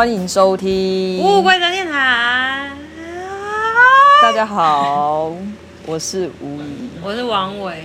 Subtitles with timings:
[0.00, 2.70] 欢迎收听乌龟的电台。
[4.22, 5.30] 大家好，
[5.84, 7.84] 我是吴怡，我是王伟。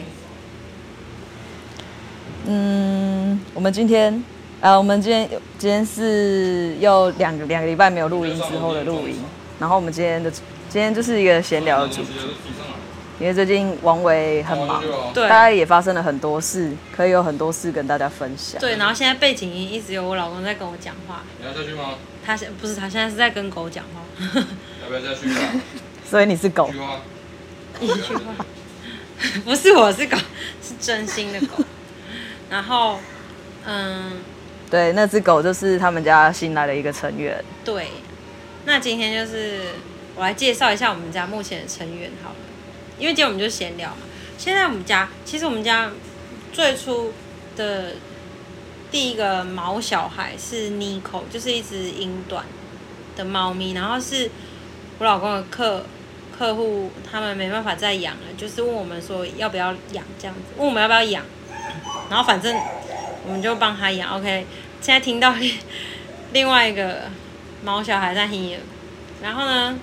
[2.45, 4.23] 嗯，我们今天，
[4.61, 9.17] 呃，我们今天今天是又两个两个礼拜没有录音之后的录音，
[9.59, 12.11] 然后我们今天的今天就是一个闲聊的主题。
[13.19, 14.83] 因为最近王伟很忙，
[15.13, 18.59] 对，大概也发生了很多事，可以有很多事跟大家分享。
[18.59, 21.23] 对，然后现在背景音一直有我老公在跟我讲话。
[21.39, 21.95] 你要下去吗？
[22.25, 24.01] 他现不是，他现在是在跟狗讲话。
[24.83, 25.61] 要不要下去啊？
[26.09, 26.69] 所以你是狗？
[27.79, 28.45] 一句话。
[29.45, 30.17] 不是，我是狗，
[30.61, 31.63] 是真心的狗。
[32.49, 32.99] 然后，
[33.65, 34.11] 嗯，
[34.69, 37.41] 对，那只狗就是他们家新来的一个成员。
[37.63, 37.87] 对，
[38.65, 39.61] 那今天就是
[40.15, 42.35] 我来介绍一下我们家目前的成员好了。
[42.97, 43.97] 因为今天我们就闲聊嘛。
[44.37, 45.91] 现在我们家其实我们家
[46.51, 47.13] 最初
[47.55, 47.93] 的
[48.91, 52.45] 第一个毛小孩是 Nico，就是一只英短
[53.15, 53.71] 的猫咪。
[53.73, 54.29] 然后是
[54.99, 55.85] 我老公的客
[56.37, 61.23] 客户，他们没办法再养了，就是问我们说要不要养这样子，问我们要不要养。
[62.09, 62.55] 然后反正
[63.25, 64.17] 我们就帮他养。
[64.17, 64.45] OK，
[64.81, 65.33] 现在听到
[66.31, 67.03] 另外一个
[67.63, 68.59] 毛小孩在听，
[69.21, 69.79] 然后呢，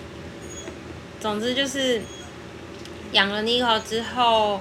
[1.21, 2.01] 总之就是。
[3.13, 4.61] 养了尼克之后，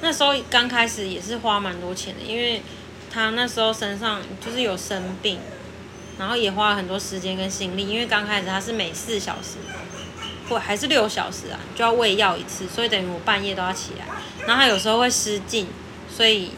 [0.00, 2.62] 那时候刚开始也是花蛮多钱的，因为
[3.10, 5.38] 他那时候身上就是有生病，
[6.18, 9.58] 然后也花了很多时间跟心力，因为刚开始他是每四小时
[10.48, 14.06] 或还是六小时啊，就要喂药一次，所以等于我半夜都要起来，
[14.46, 15.66] 然后他有时候会失禁，
[16.08, 16.52] 所以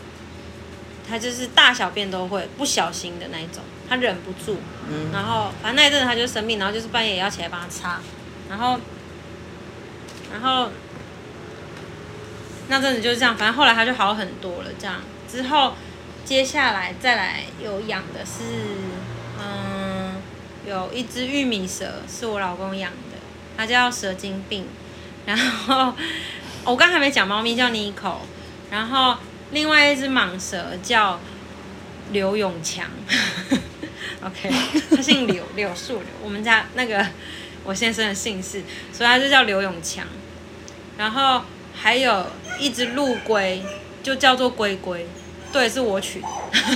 [1.08, 4.58] 他就是大小便都会不小心的那一种，他忍不住，
[5.12, 8.00] 然后反正那一阵他就生病，然后就是半夜也要起来帮他擦，
[8.50, 8.78] 然后。
[10.34, 10.68] 然后
[12.66, 14.70] 那阵子就是这样，反正后来他就好很多了。
[14.76, 15.00] 这样
[15.30, 15.74] 之后，
[16.24, 18.42] 接下来再来有养的是，
[19.38, 20.16] 嗯，
[20.66, 23.18] 有一只玉米蛇，是我老公养的，
[23.56, 24.66] 它叫蛇精病。
[25.24, 25.94] 然后
[26.64, 28.16] 我刚还没讲猫咪叫妮可，
[28.72, 29.16] 然后
[29.52, 31.20] 另外一只蟒蛇叫
[32.10, 32.86] 刘永强。
[34.24, 34.50] OK，
[34.90, 36.06] 他姓刘，柳树刘。
[36.24, 37.06] 我们家那个
[37.62, 38.62] 我先生的姓氏，
[38.92, 40.06] 所以他就叫刘永强。
[40.96, 41.42] 然后
[41.74, 42.26] 还有
[42.58, 43.62] 一只陆龟，
[44.02, 45.06] 就叫做龟龟，
[45.52, 46.28] 对，是我取的，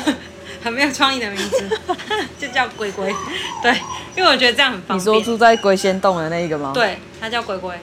[0.62, 1.68] 很没有创意的名字，
[2.38, 3.14] 就叫龟龟，
[3.62, 3.72] 对，
[4.16, 4.98] 因为我觉得这样很方便。
[4.98, 6.72] 你说住在龟仙洞的那一个吗？
[6.74, 7.74] 对，它叫龟龟。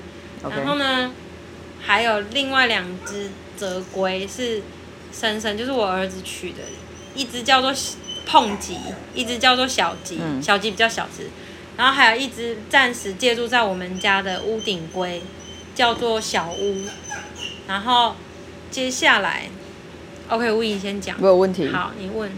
[0.49, 1.11] 然后呢，
[1.81, 4.61] 还有另外两只泽龟是
[5.13, 6.59] 生生，就是我儿子取的，
[7.15, 7.73] 一只叫做
[8.27, 8.77] 碰吉，
[9.13, 11.29] 一只叫做小吉，嗯、小吉比较小只，
[11.77, 15.21] 然后还有一只暂时借住在我们家的屋顶龟。
[15.75, 16.77] 叫做小屋，
[17.67, 18.15] 然后
[18.71, 19.43] 接下来
[20.29, 21.19] ，OK，吴颖先讲。
[21.19, 21.67] 没有问题。
[21.67, 22.31] 好，你问。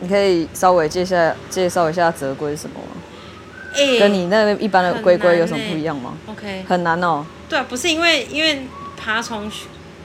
[0.00, 3.02] 你可以稍微介绍介绍一下泽龟是什么吗？
[3.74, 6.64] 欸，跟你那个一般的龟龟有什么不一样吗？OK。
[6.68, 7.26] 很难哦。
[7.48, 8.62] 对啊，不是因为因为
[8.96, 9.50] 爬虫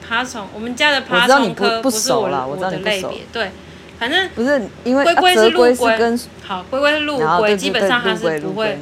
[0.06, 3.14] 爬虫，我们家的爬虫科不是我，我知道你不熟。
[3.32, 3.52] 对，
[4.00, 8.78] 反正不是因为龟龟是陆龟，跟好，龟龟是陆龟，基本上它是不会。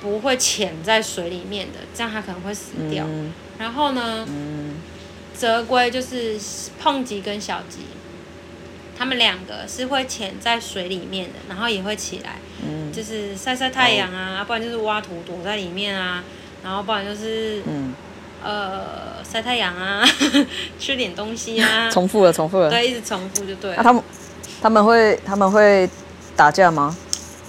[0.00, 3.04] 不会潜在水里面的，这样它可能会死掉。
[3.08, 4.74] 嗯、然后呢，嗯、
[5.34, 6.38] 泽龟就是
[6.80, 7.78] 碰吉跟小吉，
[8.96, 16.22] 他们两个是会潜在水里面的，然后也会起来，嗯、就是晒晒太阳啊，哦、不然就是挖土躲在里面啊，
[16.62, 17.94] 然后不然就是、嗯、
[18.44, 20.06] 呃晒太阳啊，
[20.78, 21.88] 吃点东西啊。
[21.92, 22.70] 重复了，重复了。
[22.70, 23.78] 对，一直重复就对了。
[23.78, 24.02] 啊、他们
[24.60, 25.88] 他们会他们会
[26.36, 26.96] 打架吗？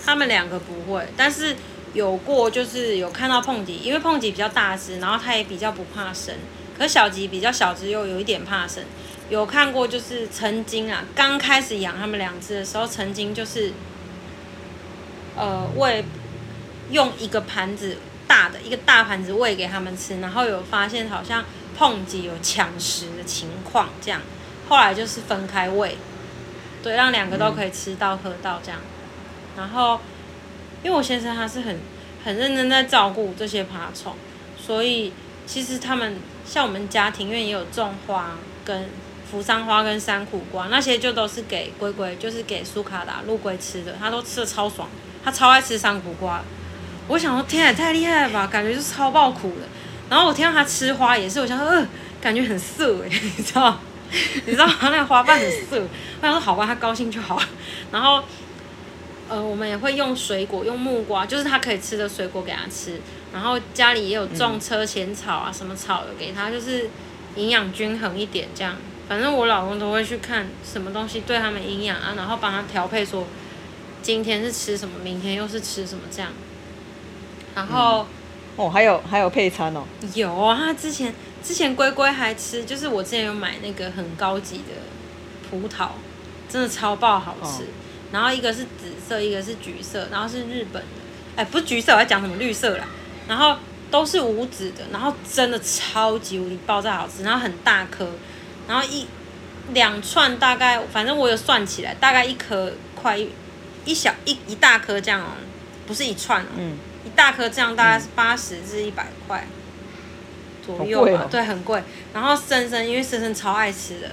[0.06, 1.56] 他们两个不会，但是。
[1.94, 6.36] 有过，就是有看到碰吉，因为碰吉比较大只，然后它也比较不怕生。
[6.78, 8.84] 可小吉比较小只，又有一点怕生。
[9.30, 13.74] 有看过，就是曾经啊，刚开始养他们两只的时候，曾经就是，
[15.36, 16.06] 呃，喂
[16.92, 17.98] 用一个盘子
[18.28, 21.44] 大的一个大盘子喂给他们吃，然后有发现好像
[21.78, 24.22] 碰吉有抢食的情况，这样，
[24.70, 25.98] 后来就是分开喂，
[26.84, 28.80] 对，让两个都可以吃到喝到这样，
[29.58, 30.00] 然后。
[30.84, 31.80] 因为我先生他是很
[32.24, 34.14] 很认真在照顾这些爬虫，
[34.58, 35.12] 所以
[35.46, 38.32] 其实他们像我们家庭院也有种花，
[38.64, 38.90] 跟
[39.30, 44.88] 扶桑花跟山苦瓜那些就都是给龟龟，就是给苏卡达陆龟吃的，他都吃的超爽，
[45.24, 46.42] 他超爱吃山苦瓜。
[47.08, 49.68] 我想说天啊，太厉害了吧，感觉就超爆苦的。
[50.10, 51.88] 然后我听到他吃花也是，我想说呃，
[52.22, 53.80] 感觉很涩哎，你知道？
[54.46, 57.42] 你知道他那个花瓣很涩，我想说好吧，他高兴就好。
[57.92, 58.24] 然后。
[59.30, 63.00] 呃，我们也会用水果，用木瓜，就是他可以吃的水果给他吃。
[63.34, 66.90] 然后家里也有种车前草啊，嗯、什么草的给他，就是
[67.36, 68.76] 营养均衡一点这样。
[69.10, 73.26] 反正我老公都会去看什么东西对他们营养啊，然后帮他调配说
[74.02, 76.32] 今天是吃什么，明天又是吃什么这样。
[77.54, 78.08] 然后、嗯、
[78.66, 79.84] 哦，还有还有配餐哦。
[80.14, 81.14] 有啊，他之前
[81.44, 84.74] 之前龟龟还吃，就是我之前有买那个很高级的
[85.50, 85.90] 葡萄，
[86.50, 87.64] 真的超爆好吃。
[87.64, 87.68] 哦、
[88.12, 90.88] 然后一个是紫色，一个是橘色，然后是日本的，
[91.36, 92.86] 哎，不是橘色，我要讲什么绿色啦。
[93.28, 93.58] 然后
[93.92, 98.10] 都是无籽的，然后真的超级无敌爆炸好吃，然后很大颗，
[98.68, 99.06] 然后一
[99.74, 103.30] 两串大概，反正我有算起来，大概一颗快一
[103.84, 105.32] 一小一一大颗这样哦，
[105.86, 109.46] 不是一串哦，嗯，一大颗这样大概是八十至一百块
[110.66, 111.84] 左右吧，哦、对，很贵。
[112.14, 114.12] 然后森森因为森森超爱吃的，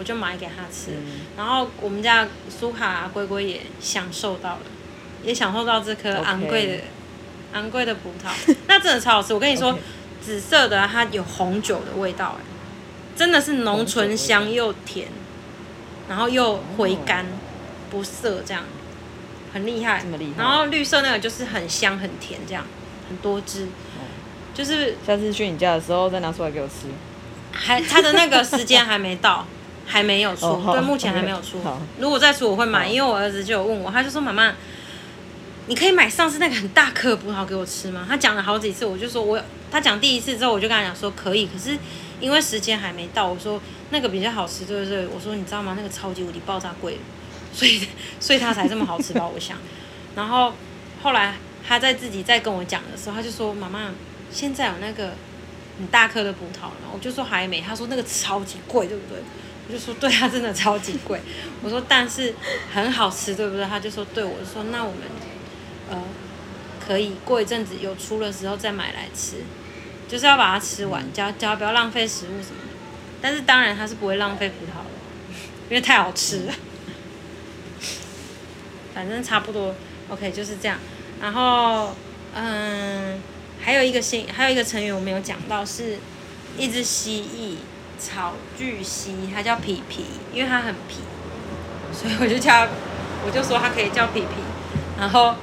[0.00, 0.90] 我就买给他吃。
[0.96, 4.62] 嗯、然后我们家苏卡龟龟也享受到了，
[5.22, 6.82] 也享受到这颗昂贵的。
[7.52, 8.30] 昂贵的葡萄，
[8.66, 9.32] 那真的超好吃。
[9.32, 9.78] 我跟你说.
[10.22, 12.44] 紫色的它有红酒的味道，哎，
[13.16, 15.08] 真的是浓醇香又甜，
[16.10, 17.24] 然后又回甘，
[17.90, 18.64] 不涩，这样
[19.54, 20.04] 很厉害。
[20.36, 22.66] 然后绿色那个就是很香很甜，这样
[23.08, 23.68] 很多汁，
[24.52, 26.88] 就是下次去你家的时候再拿出来给我吃。
[27.50, 29.46] 还它的那个时间还没到，
[29.90, 31.60] 还没有出，对，oh, 目前还没有出。
[31.98, 34.54] 如果再出我会买，因为我儿子就有问我，他就说妈妈。
[35.66, 38.04] 你可以买上次那个很大颗葡萄给我吃吗？
[38.08, 39.40] 他讲了好几次，我就说我
[39.70, 41.78] 他讲第一次之后，我就跟他讲说可以，可是
[42.18, 43.60] 因为时间还没到，我说
[43.90, 45.06] 那个比较好吃，对不对？
[45.06, 45.74] 我说你知道吗？
[45.76, 46.98] 那个超级无敌爆炸贵，
[47.52, 47.86] 所以
[48.18, 49.28] 所以他才这么好吃吧？
[49.32, 49.58] 我想。
[50.16, 50.52] 然后
[51.04, 51.34] 后来
[51.64, 53.92] 他在自己在跟我讲的时候，他就说妈妈，
[54.32, 55.12] 现在有那个
[55.78, 57.60] 很大颗的葡萄然后，我就说还没。
[57.60, 59.22] 他说那个超级贵，对不对？
[59.70, 61.20] 我就说对，他真的超级贵。
[61.62, 62.34] 我说但是
[62.74, 63.64] 很好吃，对不对？
[63.64, 65.02] 他就说对，我就说那我们。
[65.90, 65.96] 呃，
[66.86, 69.38] 可以过一阵子有出的时候再买来吃，
[70.08, 72.70] 就是要把它吃完，叫叫不要浪费食物什么的。
[73.20, 74.90] 但是当然它是不会浪费葡萄的，
[75.68, 76.54] 因为太好吃了。
[78.94, 79.74] 反正差不多
[80.08, 80.78] ，OK 就是这样。
[81.20, 81.94] 然后，
[82.34, 83.20] 嗯，
[83.60, 85.98] 还有一个新，还有一个成员我没有讲到，是
[86.56, 87.56] 一只蜥蜴，
[88.00, 91.02] 草巨蜥，它叫皮皮，因为它很皮，
[91.92, 92.66] 所以我就叫，
[93.26, 94.28] 我就说它可以叫皮皮，
[94.98, 95.34] 然后。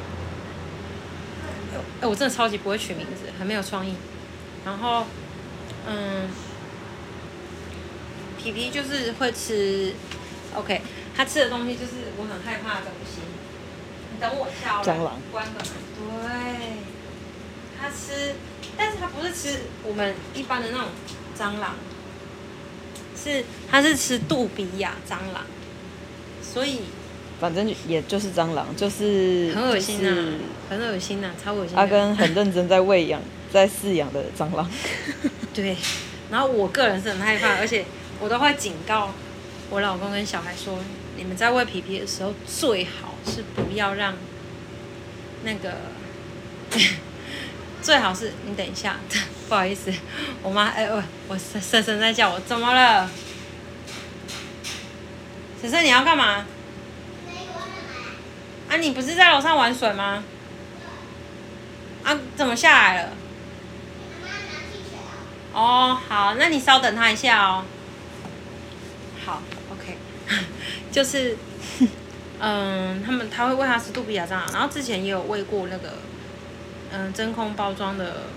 [1.99, 3.95] 哎、欸，我真的超级不会取名字，很没有创意。
[4.63, 5.07] 然后，
[5.87, 6.29] 嗯，
[8.37, 9.95] 皮皮就是会吃
[10.53, 10.79] ，OK，
[11.15, 13.21] 它吃的东西就是我很害怕的东西。
[14.13, 15.69] 你等我下了，蟑螂，关个门。
[15.97, 16.77] 对，
[17.81, 18.35] 它吃，
[18.77, 20.89] 但是它不是吃我们一般的那种
[21.35, 21.73] 蟑螂，
[23.21, 25.43] 是他是吃杜比亚蟑螂，
[26.41, 26.81] 所以。
[27.39, 30.15] 反正也就是蟑螂，就是很恶心啊，
[30.71, 31.77] 很恶心啊，超恶心。
[31.77, 33.21] 阿根很认真在喂养、
[33.53, 34.67] 在饲养的蟑螂。
[35.53, 35.77] 对，
[36.31, 37.85] 然后我个人是很害怕，而且
[38.19, 39.11] 我都会警告
[39.69, 40.79] 我老公跟小孩说：
[41.15, 44.15] 你们在喂皮皮的时候，最好是不要让
[45.43, 45.75] 那个，
[47.81, 48.97] 最好是你等一下，
[49.47, 49.93] 不好意思，
[50.41, 53.09] 我妈哎喂，我婶婶在叫我，怎么了？
[55.61, 56.45] 婶婶你要干嘛？
[58.69, 60.23] 啊，你不是在楼上玩水吗？
[62.03, 63.09] 啊，怎么下来了？
[65.53, 67.63] 哦，好，那你稍等他一下哦。
[69.25, 69.97] 好，OK，
[70.91, 71.37] 就是，
[72.39, 75.97] 嗯，他们他会喂他吃杜比亚蟑螂，然后之前也有喂过那个，
[76.91, 78.27] 嗯，真空包装的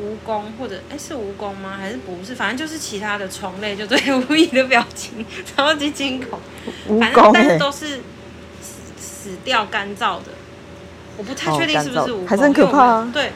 [0.00, 1.76] 蜈蚣，或者哎是蜈蚣吗？
[1.78, 2.34] 还是不是？
[2.34, 6.38] 反正就是其他的虫类，就对无意的表情超级惊恐，
[7.00, 8.00] 反正但是都是。
[9.22, 10.32] 死掉干燥的，
[11.18, 13.10] 我不太确定是不是蜈蚣，还是很可怕啊。
[13.12, 13.32] 对，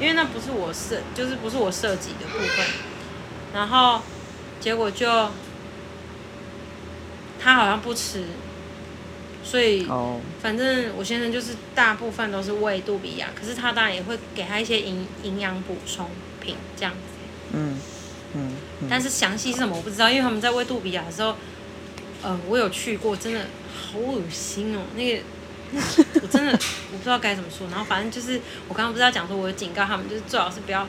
[0.00, 2.66] 因为那不是我设，就是不是我设计的部分。
[3.52, 4.00] 然后
[4.60, 5.28] 结果就
[7.38, 8.24] 他好像不吃，
[9.42, 9.86] 所以
[10.42, 16.08] 反正我先生就是大部分都是喂杜比亚，可是他当然也会给他一些营营养补充
[16.40, 16.98] 品这样子。
[17.52, 17.78] 嗯
[18.34, 21.34] 嗯，嗯，但是详细是什么我不知道，因为他们在喂杜比亚的时候，
[22.22, 23.46] 呃，我有去过，真的。
[23.72, 24.82] 好恶心哦！
[24.94, 25.22] 那个，
[26.22, 27.66] 我真的我不知道该怎么说。
[27.70, 30.86] 然后反正就是，我刚刚不是要讲说，我有警告他们，就是最好是不要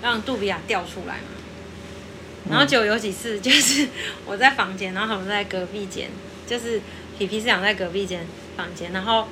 [0.00, 2.48] 让杜比亚掉出来嘛。
[2.48, 3.88] 然后就有几次，就是
[4.24, 6.08] 我在房间，然后他们在隔壁间，
[6.46, 6.80] 就是
[7.20, 9.28] 皮皮是养在隔壁间房间，然后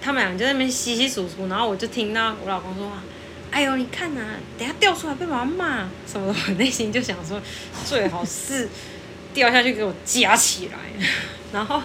[0.00, 2.90] 他们俩就在那边稀稀疏疏，然后我就听到我老公说
[3.52, 4.22] ：“哎呦，你看呐、
[4.58, 7.38] 等下掉出来被妈妈骂什么的。”我内心就想说，
[7.84, 8.66] 最好是
[9.34, 10.78] 掉下去给我夹起来。
[11.52, 11.82] 然后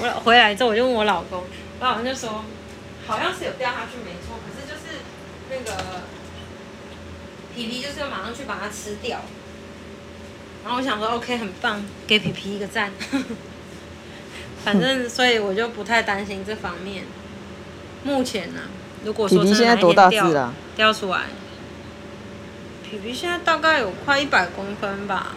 [0.00, 1.44] 我回来之后，我就问我老公，
[1.78, 2.42] 我老公就说，
[3.06, 5.00] 好像是有掉下去没错，可是就是
[5.50, 6.04] 那个
[7.54, 9.20] 皮皮就是要马上去把它吃掉。
[10.64, 12.90] 然后我想说，OK，很棒，给皮皮一个赞。
[14.64, 17.04] 反正所以我就不太担心这方面。
[18.02, 18.68] 目前呢、啊，
[19.04, 20.54] 如果说皮皮现在多大只了？
[20.74, 21.24] 掉出来，
[22.82, 25.28] 皮皮现在大概有快一百公分吧，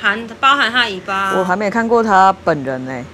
[0.00, 1.34] 含包含它尾巴。
[1.36, 3.04] 我还没看过他本人呢、欸。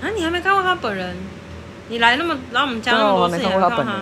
[0.00, 1.16] 啊，你还没看过他本人？
[1.88, 3.94] 你来那么来我们家那么多次，没看过他本人。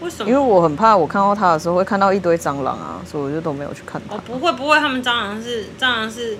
[0.00, 0.28] 为什么？
[0.28, 4.16] 因为我很怕，我看到它的时候会看到一堆蟑螂啊，所以我就都没有去看它。
[4.16, 6.36] 哦，不会不会，他们蟑螂是蟑螂是。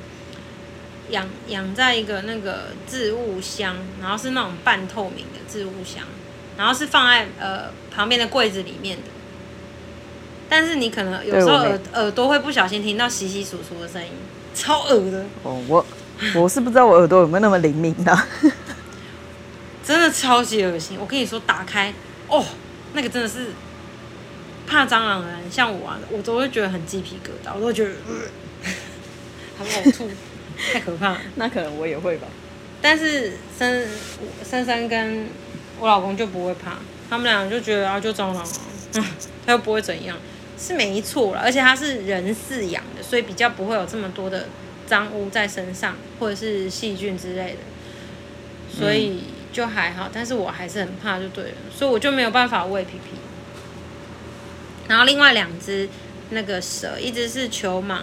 [1.11, 6.05] 养养在一个那个置物箱，然后是那种半透明的置物箱，
[6.57, 9.05] 然后是放在呃旁边的柜子里面的。
[10.49, 14.11] 但是你可能有时候耳耳朵会不小心听到窸窸窣窣的声音，
[14.55, 15.25] 超恶的。
[15.45, 15.87] 哦，我
[16.35, 18.19] 我是不知道我耳朵有没有那么灵敏的，
[19.85, 20.99] 真的超级恶心。
[21.01, 21.95] 我跟你说，打开
[22.27, 22.45] 哦，
[22.95, 23.53] 那个真的是
[24.67, 27.91] 怕蟑螂的人，像我啊，我都会觉得很鸡皮疙瘩，我都觉得
[29.57, 30.11] 很呕吐。
[30.73, 32.29] 太可怕了， 那可能我也会吧。
[32.83, 33.85] 但是珊
[34.43, 35.27] 珊珊跟
[35.79, 36.79] 我老公就不会怕，
[37.11, 38.61] 他们俩就觉得啊，就蟑螂啊，
[38.95, 39.05] 嗯，
[39.45, 40.17] 他又不会怎样，
[40.59, 41.41] 是没错了。
[41.41, 44.47] 而且他是人饲养的，所以比较不会有这么多的
[44.87, 47.59] 脏污在身上，或者是细菌之类的，
[48.75, 50.09] 所以就还好。
[50.11, 53.19] 但是我还是很怕，就对了，所以我就没有办法喂皮皮。
[54.89, 55.87] 然后另外两只
[56.31, 57.99] 那个蛇，一只是球蟒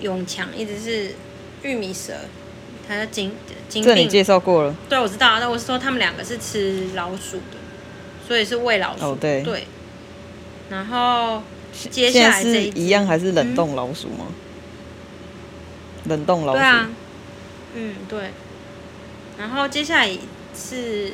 [0.00, 1.16] 永强，一只是。
[1.64, 2.12] 玉米蛇，
[2.86, 3.32] 它的金
[3.68, 3.94] 金病。
[3.94, 4.74] 这你介绍过了。
[4.88, 5.40] 对，我知道。
[5.40, 7.56] 那我是说，他们两个是吃老鼠的，
[8.28, 9.04] 所以是喂老鼠。
[9.04, 9.42] 哦，对。
[9.42, 9.66] 对。
[10.70, 11.42] 然后
[11.90, 14.26] 接下来这一，是一样还是冷冻老鼠吗？
[16.04, 16.58] 嗯、冷冻老鼠。
[16.58, 16.90] 对啊。
[17.74, 18.30] 嗯，对。
[19.38, 20.16] 然后接下来
[20.54, 21.12] 是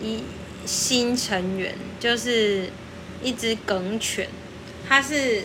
[0.00, 0.22] 一
[0.64, 2.68] 新成员，就是
[3.22, 4.28] 一只梗犬，
[4.88, 5.44] 它是。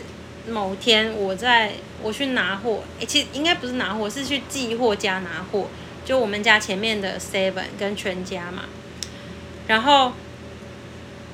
[0.49, 5.68] 某天我在我去拿货，哎、欸，其实应该不是拿货，是去寄货家拿货。
[6.06, 8.63] 就我们家前面的 Seven 跟全家嘛。
[9.68, 10.13] 然后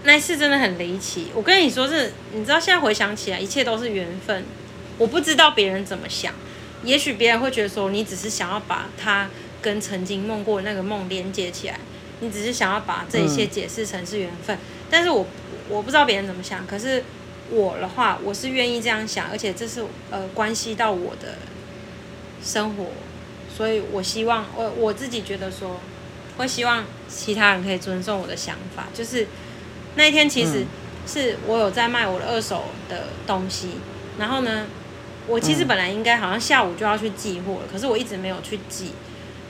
[0.03, 1.27] 那次真的很离奇。
[1.33, 4.43] 我跟你说是，你知道现在回想起来，一切都是缘分。
[4.97, 6.33] 我不知道别人怎么想，
[6.83, 9.29] 也许别人会觉得说，你只是想要把它
[9.61, 11.79] 跟曾经梦过的那个梦连接起来，
[12.19, 14.55] 你只是想要把这一切解释成是缘分。
[14.55, 15.25] 嗯、但是我
[15.69, 17.03] 我不知道别人怎么想，可是。
[17.51, 21.35] 我的话，我是愿意这样想，而且这是呃关系到我的
[22.43, 22.87] 生活，
[23.55, 25.79] 所以我希望我我自己觉得说，
[26.37, 28.87] 会希望其他人可以尊重我的想法。
[28.93, 29.27] 就是
[29.95, 30.65] 那一天其实
[31.05, 33.75] 是我有在卖我的二手的东西，
[34.17, 34.65] 然后呢，
[35.27, 38.91] 我其实本来应该好像下午就要去寄货了，可是我一直没有去寄，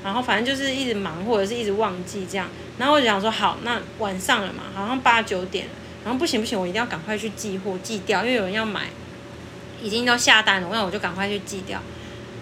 [0.03, 5.71] 然后反正就是一直忙或者是一直忘记这样，然后我就想说好，那晚上了嘛，好像八九点了。
[6.05, 8.83] 然后不行不行，我一定要赶快去寄货寄掉，因为有人要买，
[9.81, 11.81] 已经都下单了，那我就赶快去寄掉。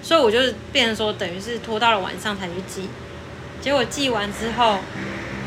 [0.01, 0.37] 所以我就
[0.73, 2.89] 变成说，等于是拖到了晚上才去寄。
[3.61, 4.79] 结果寄完之后，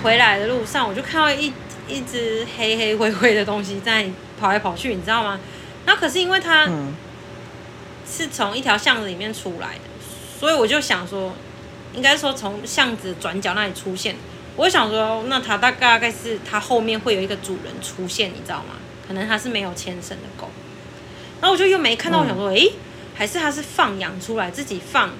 [0.02, 1.52] 回来的路上我就看到一
[1.86, 4.08] 一只黑黑灰灰的东西在
[4.40, 5.38] 跑来跑去，你知道吗？
[5.84, 6.66] 然后可是因为它
[8.10, 9.80] 是从一条巷子里面出来的，
[10.40, 11.34] 所以我就想说，
[11.92, 14.16] 应该说从巷子转角那里出现。
[14.56, 18.76] 我想说，那它大概大概是它后面会有一个主人出现，你知道吗？
[19.06, 20.48] 可能它是没有牵绳的狗。
[21.40, 22.72] 然后我就又没看到，我想说，诶、欸，
[23.14, 25.10] 还是它是放养出来，自己放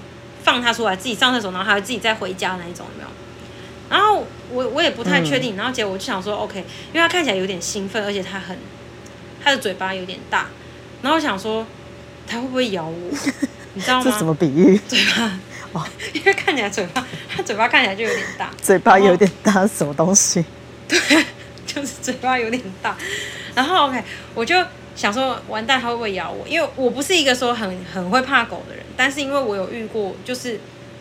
[0.42, 3.08] 放它出来，自己上厕所，然后还会自己再回家那一种，有没有？
[3.88, 5.54] 然后我我也不太确定。
[5.56, 6.58] 然后结果我就想说，OK，
[6.92, 8.58] 因为它看起来有点兴奋，而且它很
[9.44, 10.46] 它的嘴巴有点大。
[11.02, 11.64] 然后我想说，
[12.26, 13.10] 它会不会咬我？
[13.74, 14.04] 你知道吗？
[14.04, 14.80] 这什么比喻？
[14.88, 15.38] 嘴巴。
[16.12, 18.50] 因为看起来嘴巴，他嘴巴看起来就有点大。
[18.62, 20.44] 嘴巴有点大，什么东西？
[20.88, 20.98] 对，
[21.66, 22.96] 就是嘴巴有点大。
[23.54, 24.02] 然后 OK，
[24.34, 24.54] 我就
[24.94, 26.46] 想说，完蛋，它会不会咬我？
[26.46, 30.60] 因为我不是一个说很很会怕狗的人，但是因为我有遇过，就是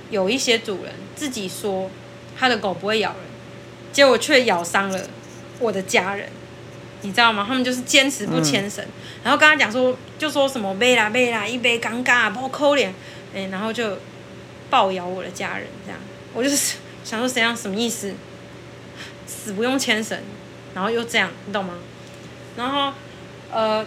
[0.10, 1.90] 有一些主人自己说
[2.38, 3.20] 他的狗不会咬人，
[3.94, 5.00] 结果却咬伤了
[5.60, 6.30] 我的家人，
[7.02, 7.46] 你知道吗？
[7.48, 8.92] 他们就是坚持不牵绳，嗯、
[9.24, 12.90] 然后跟他讲说，就说什么没啦没啦，一杯尴尬，不可怜，
[13.36, 13.98] 哎，然后就。
[14.70, 16.00] 抱咬我的家人，这样
[16.34, 18.14] 我就是 想说，怎样什么意思？
[19.28, 20.20] 死不用牵绳，
[20.74, 21.74] 然后又这样，你懂吗？
[22.58, 22.92] 然后
[23.52, 23.86] 呃，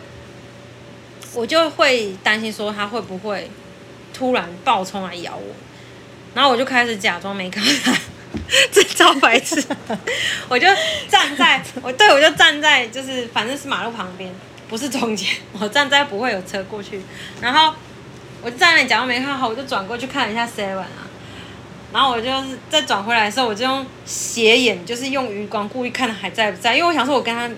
[1.34, 3.50] 我就会担心说他会不会
[4.14, 5.54] 突然暴冲来咬我，
[6.34, 7.92] 然后我就开始假装没看到他，
[8.70, 9.62] 这招白痴，
[10.48, 10.66] 我就
[11.08, 14.32] 站在我对我就站在就是反正是马路旁边，
[14.68, 17.00] 不是中间，我站在不会有车过去，
[17.40, 17.74] 然后。
[18.42, 21.08] 我站那里假装没看好，我就转过去看了一下 Seven 啊，
[21.92, 27.50] 然后我就是再转回来的时候，我就用斜眼，就是用余光故意看他还在不在，因为我想说，我跟他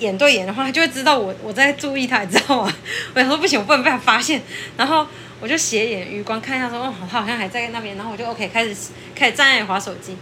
[0.00, 2.74] 眼对眼的话，他就会知道我我在注意他，你知道吗？
[3.14, 4.42] 我想说不行，我不能被他发现，
[4.76, 5.06] 然后
[5.40, 8.76] 我就斜眼余光看一下说，哦，他好像还在那边，然后我就 OK 开始
[9.14, 10.16] 开始站在那里滑手机，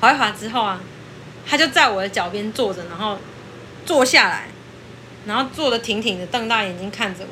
[0.00, 0.80] 划一划之后啊，
[1.48, 3.18] 他就在我的脚边坐着，然后
[3.86, 4.48] 坐下来，
[5.24, 7.28] 然后坐的挺挺的，瞪大眼睛看着我，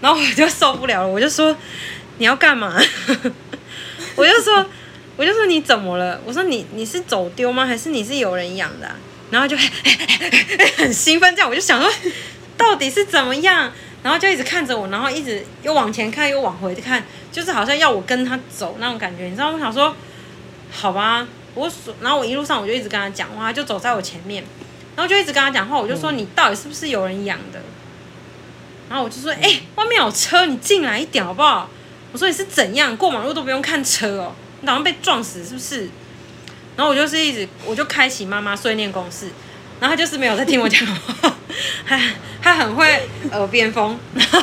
[0.00, 1.54] 然后我就受不了了，我就说
[2.18, 2.74] 你要干嘛？
[4.16, 4.64] 我就说
[5.16, 6.20] 我就说你怎么了？
[6.24, 7.66] 我说你你是走丢吗？
[7.66, 8.96] 还是你是有人养的啊？
[9.30, 9.56] 然后就
[10.78, 11.90] 很兴奋，这样我就想说，
[12.56, 13.72] 到底是怎么样？
[14.02, 19.50] 然后就一直看着我，然后一直又往前看，又往回看，就是好像要我跟他走那种感觉，你知道？
[19.50, 19.94] 我想说，
[20.70, 24.44] 好吧，我然后我一路上我就一直跟他讲话，就走在我前面，
[24.94, 27.60] 然后就一直跟他讲话，我就说你到底是不是有人养的？
[28.88, 31.68] 然后我就说，哎，外面有车，你进来一点好不好？
[32.12, 35.88] 我说你是怎样过马路都不用看车哦，你好像被撞死是不是？
[36.76, 39.26] 然后我就是一直，我就开启妈妈碎念公式，
[39.80, 41.34] 然后他就是没有在听我讲话，
[41.86, 42.00] 他
[42.40, 43.98] 他很会耳边风，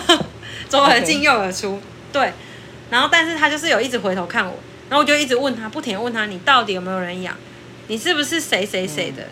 [0.70, 2.34] 左耳进右耳出，对，
[2.90, 4.60] 然后但是他就是有一直回头看我，
[4.90, 7.36] 然后我就一直问他，不停问他，你到底有没有人养？
[7.88, 9.28] 你是不是谁谁谁的？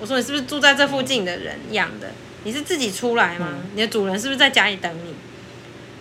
[0.00, 2.10] 我说你是不是住在这附近的人养的？
[2.44, 3.48] 你是自己出来吗？
[3.74, 5.14] 你的主人是不是在家里等你？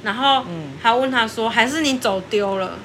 [0.04, 0.46] 然后
[0.82, 2.78] 他问他说，还是你走丢了？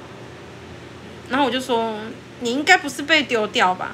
[1.29, 1.95] 然后我就说。
[2.41, 3.93] 你应该不是被丢掉吧？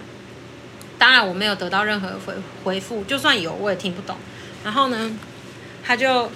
[0.99, 4.15] 当然我没有得到任何回回复，就算有我也听不懂。
[4.63, 5.17] 然后呢，
[5.83, 6.29] 他就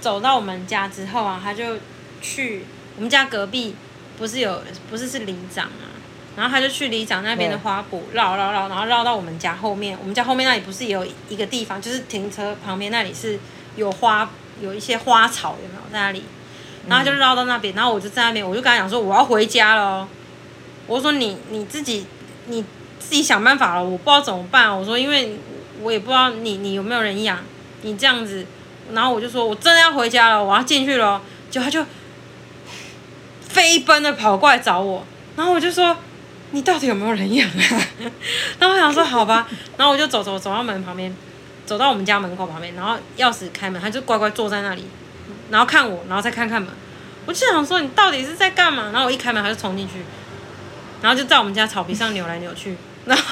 [0.00, 1.76] 走到我们家之后啊，他就
[2.22, 2.62] 去
[2.96, 3.76] 我们家隔壁，
[4.16, 5.93] 不是有不是是里长啊，
[6.36, 9.96] 然后他就去里长那边的花圃绕绕绕，然后绕到我们家后面。
[10.00, 13.38] 我们家后面那里不是也有一个地方，就是停车旁边那里是
[13.76, 14.28] 有花
[14.60, 16.24] 有一些花草，有没有在那里？
[16.88, 20.08] 然后他就绕到那边，然后我就在那边，我就跟他讲说我要回家了。
[20.86, 22.06] 我说你你自己
[22.46, 22.62] 你
[22.98, 24.76] 自己想办法了，我不知道怎么办。
[24.76, 25.38] 我说因为
[25.80, 27.38] 我也不知道你你有没有人养，
[27.82, 28.44] 你这样子，
[28.92, 31.84] 然后我就说我真的要回家了，我要进去了，就他就
[33.40, 35.96] 飞奔的跑过来找我，然后我就说
[36.54, 37.86] 你到底有没有人养啊？
[38.60, 41.14] 然后我想说好吧，然后我就走走走到门旁边，
[41.66, 44.86] 走到我们家门口旁边，然后钥匙开门，他就乖乖坐在那里，
[45.50, 46.70] 然后看我，然后再看看门，
[47.26, 48.90] 我就想说你到底是在干嘛？
[48.92, 49.94] 然后我一开门他就冲进去。
[51.02, 53.22] 然后就在我们家草皮上扭来扭去， 然后，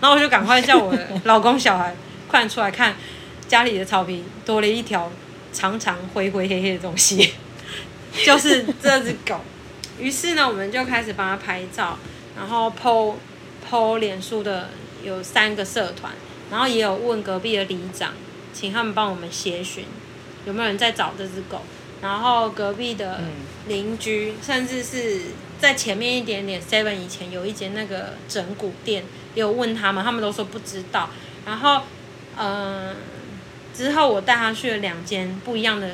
[0.00, 1.94] 然后我就赶快叫我老公小孩
[2.26, 2.94] 快点出来看，
[3.46, 5.12] 家里的草皮多了一条
[5.52, 7.34] 长长灰灰黑黑的东西，
[8.24, 9.40] 就是这只狗。
[9.98, 11.98] 于是呢，我们就开始帮他拍照，
[12.36, 13.14] 然后 po
[13.68, 14.68] po 脸书的
[15.02, 16.12] 有三个社团，
[16.50, 18.12] 然后也有问隔壁的里长，
[18.52, 19.84] 请他们帮我们协寻
[20.44, 21.62] 有没有人在找这只狗，
[22.02, 23.20] 然后隔壁的
[23.66, 25.22] 邻居，甚至是。
[25.58, 29.02] 在前面一点点，seven 以前有一间那个整骨店，
[29.34, 31.08] 有问他们，他们都说不知道。
[31.46, 31.80] 然后，
[32.36, 32.94] 嗯、呃，
[33.74, 35.92] 之后我带他去了两间不一样的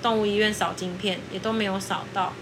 [0.00, 2.32] 动物医院扫晶片，也都没有扫到。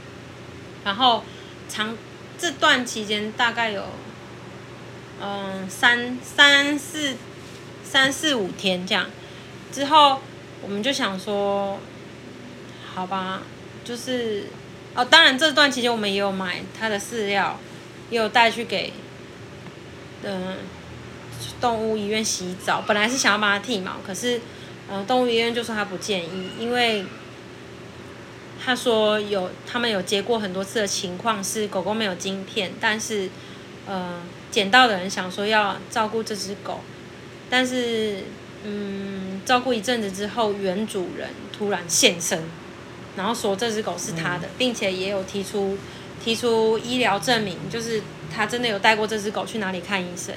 [0.85, 1.25] 然后
[1.71, 1.97] 长
[2.39, 3.85] 这段期间大概有，
[5.21, 7.17] 嗯、三三四
[7.85, 9.07] 三四五天这样。
[9.73, 10.21] 之后
[10.63, 11.79] 我们就想说，
[12.95, 13.43] 好吧，
[13.85, 14.45] 就是。
[14.95, 17.57] 哦，当然这段期间我们也有买它的饲料，
[18.11, 18.93] 也有带去给，
[20.25, 20.57] 嗯，
[21.61, 22.83] 动物医院洗澡。
[22.85, 24.41] 本来是想要帮它剃毛，可是，
[24.91, 27.05] 呃，动物医院就说他不建议，因为
[28.69, 33.27] 他说有他们有接过很多次的情况是狗狗没有晶片，但是，
[33.87, 36.81] 呃，捡到的人想说要照顾这只狗，
[37.49, 38.25] 但是，
[38.65, 42.45] 嗯，照顾一阵子之后，原主人突然现身。
[43.17, 45.79] 然后说这只狗是他的，嗯、并且也有提出
[46.23, 50.35] 提出医疗证明，就是他真的有带过这只狗去哪里看医生，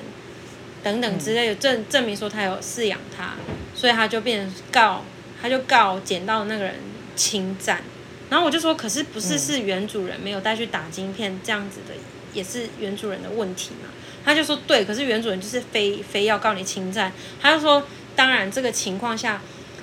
[0.81, 3.33] 等等之类的证证明说他有饲养它，
[3.75, 5.03] 所以他就变成告，
[5.41, 6.75] 他就告捡到的那个人
[7.17, 7.83] 侵占。
[8.31, 11.93] 然后我就说，可是不是是原主人没有带去打晶片这样子的，
[12.33, 13.89] 也是原主人的问题嘛？
[14.25, 17.11] 他就说对，可是原主人就是非非要告你侵占。
[17.41, 19.41] 他就说，当然这个情况下，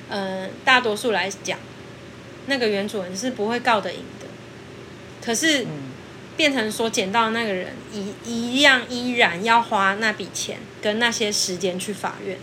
[0.08, 1.58] 嗯、呃，大多数来讲。
[2.46, 4.26] 那个原主人是不会告得赢的，
[5.22, 5.66] 可是
[6.34, 12.38] 变成说捡到的那个人一一样依然要花那笔钱跟那些时间去法院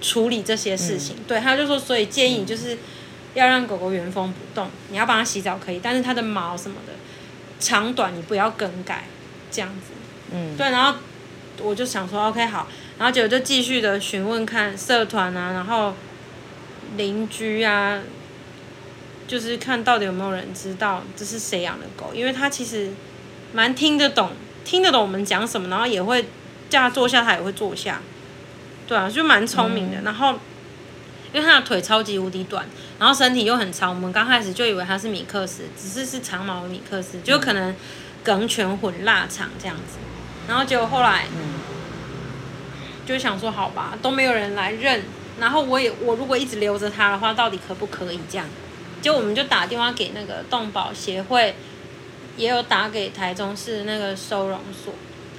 [0.00, 1.16] 处理这些事情。
[1.16, 2.78] 嗯、对，他就说，所以建议就是
[3.38, 6.92] 要让狗狗原封不动，你要帮它洗澡可以，但是它的毛什么的
[7.58, 9.04] 长短你不要更改，
[9.50, 9.92] 这样子。
[10.32, 10.98] 嗯，对，然后
[11.62, 15.94] 我就想说，OK 好，然后结果就继续的询问看社团啊，然后
[16.96, 18.00] 邻居啊。
[19.26, 22.90] 就是看到底有没有人知道这是谁养的狗，因为它其实
[23.52, 24.30] 蛮听得懂，
[24.64, 26.24] 听得懂我们讲什么，然后也会
[26.70, 28.00] 叫它坐下，它也会坐下，
[28.86, 30.00] 对啊，就蛮聪明的。
[30.00, 30.36] 嗯、然后
[31.32, 32.64] 因为它的腿超级无敌短，
[32.98, 33.90] 然后身体又很长。
[33.90, 37.74] 我们刚开始就以为它是米克斯，只是是长毛的米克斯，就可能
[38.24, 39.98] 梗犬混腊肠这样子。
[40.48, 41.26] 然后结果后来，
[43.06, 45.02] 就想说好吧，都没有人来认，
[45.38, 48.46] 然后我也我如果一直留着它的话，到底可不可以这样？
[49.00, 51.54] 就我们就打电话给那个动保协会，
[52.36, 54.92] 也有打给台中市那个收容所，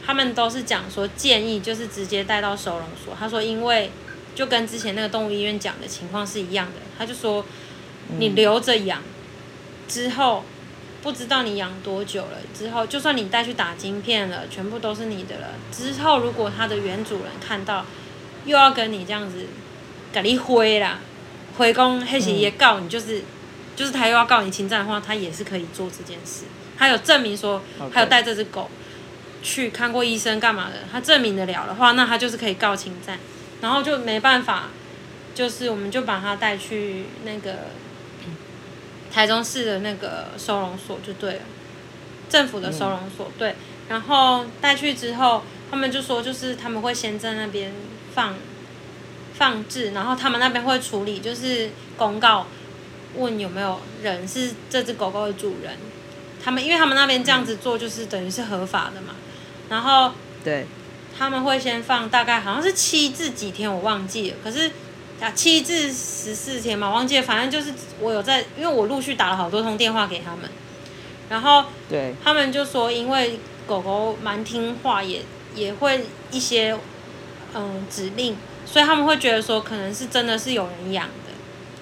[0.05, 3.13] 他们都是讲说建议就是直接带到收容所。
[3.19, 3.91] 他说因为
[4.39, 7.45] 就跟之前那个动物医院讲的情况是一样的，他就说
[8.17, 9.03] 你留着养
[9.89, 10.45] 之后。
[11.01, 15.51] 不知道你养多久了，之后就算你带去打晶片了，全部都是你的了。
[15.71, 17.85] 之后如果他的原主人看到，
[18.43, 19.47] 又要跟你这样子，
[20.11, 20.99] 给你灰啦，
[21.57, 23.21] 回公黑企也告你，就是，
[23.77, 26.43] 就是他又要告你侵占的话，他也是可以做这件事。
[26.77, 27.61] 他有证明说，
[27.93, 28.69] 他有带这只狗
[29.41, 33.17] 去看过医生干嘛的，他证明得了的话，那他就是可以告侵占。
[33.61, 34.69] 然后就没办法，
[35.33, 37.55] 就是我们就把他带去那个。
[39.11, 41.41] 台中市的那个收容所就对了，
[42.29, 43.55] 政府的收容所对，
[43.89, 45.41] 然后带去之后，
[45.71, 47.73] 他们就说就是他们会先在那边
[48.13, 48.35] 放
[49.33, 52.45] 放置，然后他们那边会处理，就是公告
[53.15, 55.73] 问有没有人是这只狗狗的主人，
[56.45, 59.15] 他们因为他们那边这样子做就是等于是合法的嘛，
[59.69, 60.11] 然后
[60.43, 60.67] 对，
[61.19, 64.71] 他们会先放大概好像是七至几天我忘记了，可是。
[65.19, 70.49] 啊，七至十四天嘛，忘记了，反正就是我有在，因为我陆续打了好多通电话给他们，
[71.27, 75.21] 然后对，他们就说，因为狗狗蛮听话，也
[75.53, 76.73] 也会一些
[77.53, 81.33] 嗯指令，所以他们会觉得说，可能是真的是有人养的，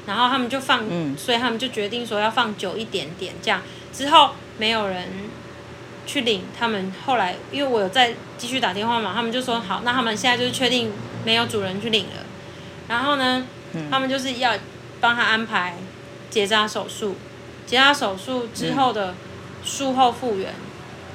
[0.08, 3.62] 然后他们就放，嗯，所以他们就决定说要放久一点点，这样。
[3.94, 5.08] 之后没有人
[6.08, 10.92] 去领，他们后来因为我有在继续打电话嘛，他们就说好，那他们现在就是确定
[11.24, 12.26] 没有主人去领了。
[12.88, 13.46] 然后呢，
[13.92, 14.54] 他们就是要
[15.02, 15.76] 帮他安排
[16.30, 17.18] 结扎手术，
[17.66, 19.14] 结扎手术之后的
[19.64, 20.54] 术后复原，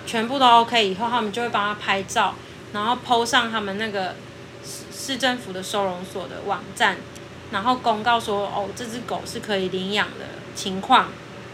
[0.07, 2.35] 全部都 OK 以后，他们就会帮他拍照，
[2.75, 4.15] 然后 PO 上他们那个
[4.63, 6.99] 市市政府的收容所的网站，
[7.51, 11.09] 然后公告说哦，这只狗是可以领养的情况，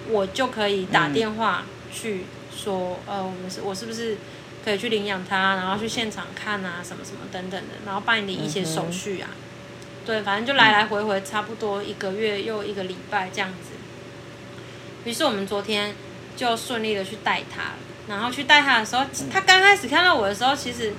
[0.08, 2.24] 我就可以打电话去
[2.58, 4.16] 说，呃，我们是我是不是
[4.64, 9.30] 可以去领养它，然后去现场看啊，什么什么等等的，然后办理一些手续啊。
[10.04, 13.78] 对，反正就来来回回，差不多一个月又一个礼拜这样子。
[15.04, 15.94] 于是我们昨天
[16.36, 17.72] 就顺利的去带他，
[18.08, 20.92] 然后去带他的时候，他刚开始看到我的时候，其实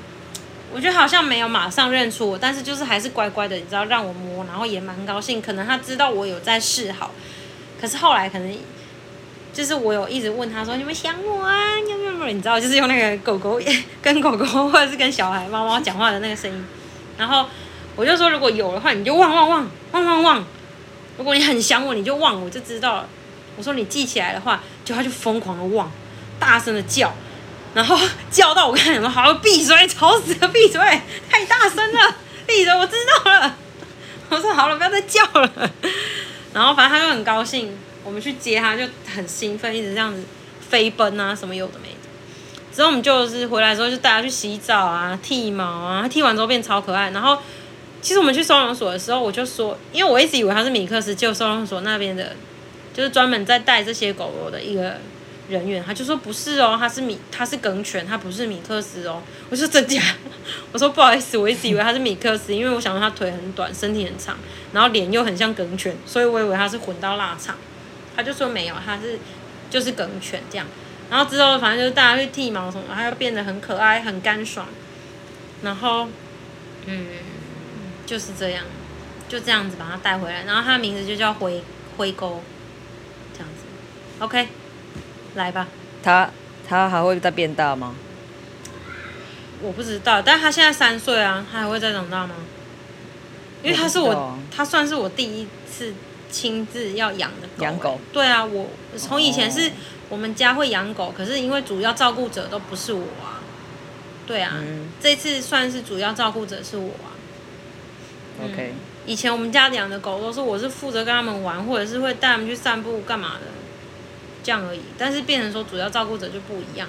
[0.72, 5.42] 我觉得好像没有马上认出我，但是就是还是乖乖的，你知道让我摸，然后也蛮高兴。
[5.42, 7.12] 可能他知道我有在示好，
[7.82, 8.58] 可是后来可能
[9.54, 11.78] 就是我有一直问他说：“你们想我啊？
[11.80, 13.60] 有没有没有？”你知道，就是用那个狗狗
[14.02, 16.66] 跟狗狗或者是跟小孩猫猫讲话的那个声音，
[17.18, 17.46] 然后。
[17.96, 20.46] 我就说，如果有的话，你就汪汪汪汪汪汪。
[21.18, 23.10] 如果你很想我，你就汪，我就知道了。
[23.58, 25.92] 我说你记起来的话，就他就疯狂的汪，
[26.40, 27.14] 大声的叫，
[27.74, 28.00] 然后
[28.32, 30.80] 叫到我看什么，好闭嘴，吵死了，闭嘴，
[31.30, 32.16] 太大声了，
[32.48, 33.58] 闭嘴，我知道了。
[34.30, 35.52] 我说好了，不要再叫了。
[36.54, 37.78] 然后反正他就很高兴，
[38.10, 40.24] 我们去接他，就很兴奋，一直这样子
[40.60, 42.76] 飞奔啊，什么有的没的。
[42.76, 47.38] 之后我们就是回来之后，就带他去洗澡啊，剃毛啊，剃完之后变超可爱，然后。
[48.02, 52.34] 其实我们去收容所的时候，我就说，因为我一直以为他是米克斯，就收容所那边的，
[52.94, 54.96] 就是专门在带这些狗狗的一个
[55.50, 59.22] 人员，他就说不是哦，他是米，他是梗犬，他不是米克斯哦。
[59.50, 60.02] 我说真假？
[60.72, 64.38] 我说不好意思，我一直以为他是米克斯，因为我想说他腿很短，身体很长，
[64.72, 67.58] 然后脸又很像梗犬，所以我以为他是混到腊肠。
[68.20, 69.18] 他就说没有，他是
[69.70, 70.68] 就是梗犬这样。
[71.10, 74.68] 然后之后反正就是大家去剃毛什么，他又变得很可爱，很干爽。
[75.64, 76.08] 然后，
[76.86, 77.08] 嗯。
[78.06, 78.66] 就是这样，
[79.28, 81.62] 就这样子把它带回来，然后它的名字就叫灰
[81.96, 82.42] 灰沟，
[83.34, 83.66] 这样子
[84.18, 84.48] ，OK，
[85.36, 85.68] 来吧。
[86.02, 86.28] 它
[86.68, 87.94] 它还会再变大吗？
[89.62, 92.34] 我不知道，但是它现在三岁啊，它还会再长大吗？
[93.62, 95.94] 因为它是我，它算是我第一次
[96.30, 97.64] 亲自要养的狗。
[97.64, 98.00] 养狗？
[98.14, 99.72] 对啊，我从以前是
[100.10, 103.42] 我们家会养狗，可是因为主要照顾者都不是我啊。
[104.28, 107.18] 对啊，嗯、这次算是主要照顾者是我啊。
[108.44, 108.74] OK，
[109.06, 113.48] 以前我们家养的狗都是我是负责跟他们玩，或者是会带他们去散步干嘛的，
[114.44, 114.82] 这样而已。
[114.98, 116.88] 但是变成说主要照顾者就不一样。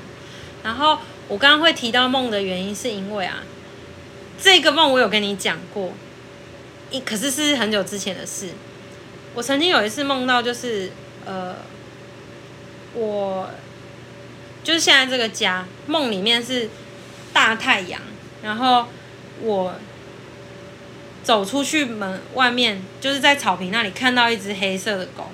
[0.62, 0.98] 然后
[1.28, 3.42] 我刚刚会提到梦的原因，是因为啊，
[4.38, 5.92] 这个梦我有跟你讲过，
[6.90, 8.50] 一可是是很久之前的事。
[9.34, 10.90] 我曾经有一次梦到，就是
[11.24, 11.56] 呃，
[12.94, 13.48] 我
[14.62, 16.68] 就是现在这个家，梦里面是
[17.32, 18.00] 大太阳，
[18.42, 18.86] 然后
[19.42, 19.74] 我。
[21.22, 25.30] 走出去门外面，就是在草坪那里看到一只黑色的狗，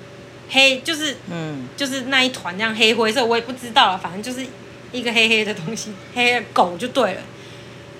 [0.49, 4.45] 黑就是嗯，就是那一团这样黑灰色，我也不知道了，反正就是
[4.91, 7.21] 一个黑黑的东西，黑的狗就对了。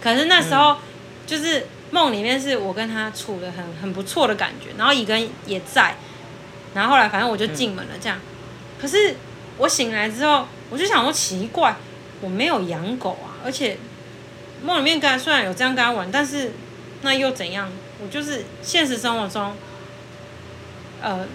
[0.01, 0.77] 可是那时候、嗯、
[1.25, 5.95] 就是梦里面是我跟他处的很很不错的感觉，然后乙根也在，
[6.73, 8.17] 然后后来反正我就进门了这样。
[8.17, 9.15] 嗯、可是
[9.57, 11.75] 我醒来之后，我就想说奇怪，
[12.21, 13.77] 我没有养狗啊，而且
[14.63, 16.51] 梦里面跟他虽然有这样跟他玩，但是。
[17.03, 17.69] 那又怎样？
[18.01, 19.53] 我就是现实生活中，
[20.99, 21.27] 呃，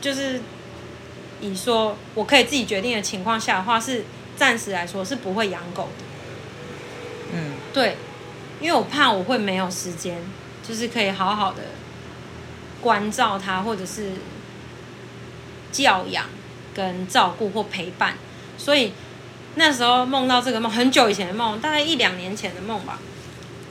[0.00, 0.40] 就是
[1.40, 4.04] 以说我可以自己决定的情况下的话，是
[4.36, 6.04] 暂时来说是不会养狗的。
[7.32, 7.96] 嗯，对，
[8.62, 10.16] 因为我怕我会没有时间，
[10.66, 11.62] 就是可以好好的
[12.80, 14.12] 关照他，或者是
[15.72, 16.24] 教养、
[16.72, 18.14] 跟照顾或陪伴。
[18.56, 18.92] 所以
[19.56, 22.98] 那时候梦到这个梦，很久以前的梦，大概一两年前的梦吧。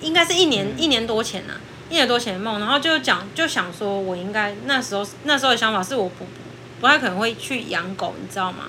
[0.02, 6.26] 应该是一年、嗯、一年多前呐、啊，一年多前的梦，然后就讲就想说，我应该那时候那时候的想法是我不
[6.82, 8.66] 不太可能会去养狗，你知道吗？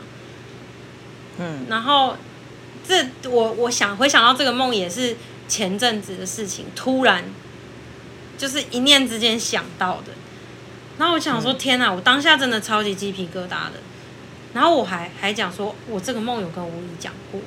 [1.39, 2.15] 嗯，然后
[2.87, 5.17] 这我我想回想到这个梦也是
[5.53, 7.23] 前阵子的事情，突然
[8.39, 10.13] 就是一念之间想到的，
[10.97, 13.75] 然后我想说，天哪，我当下真的超级鸡皮疙瘩的，
[14.55, 17.39] 然后我还还讲说我这个梦有跟吴仪讲过。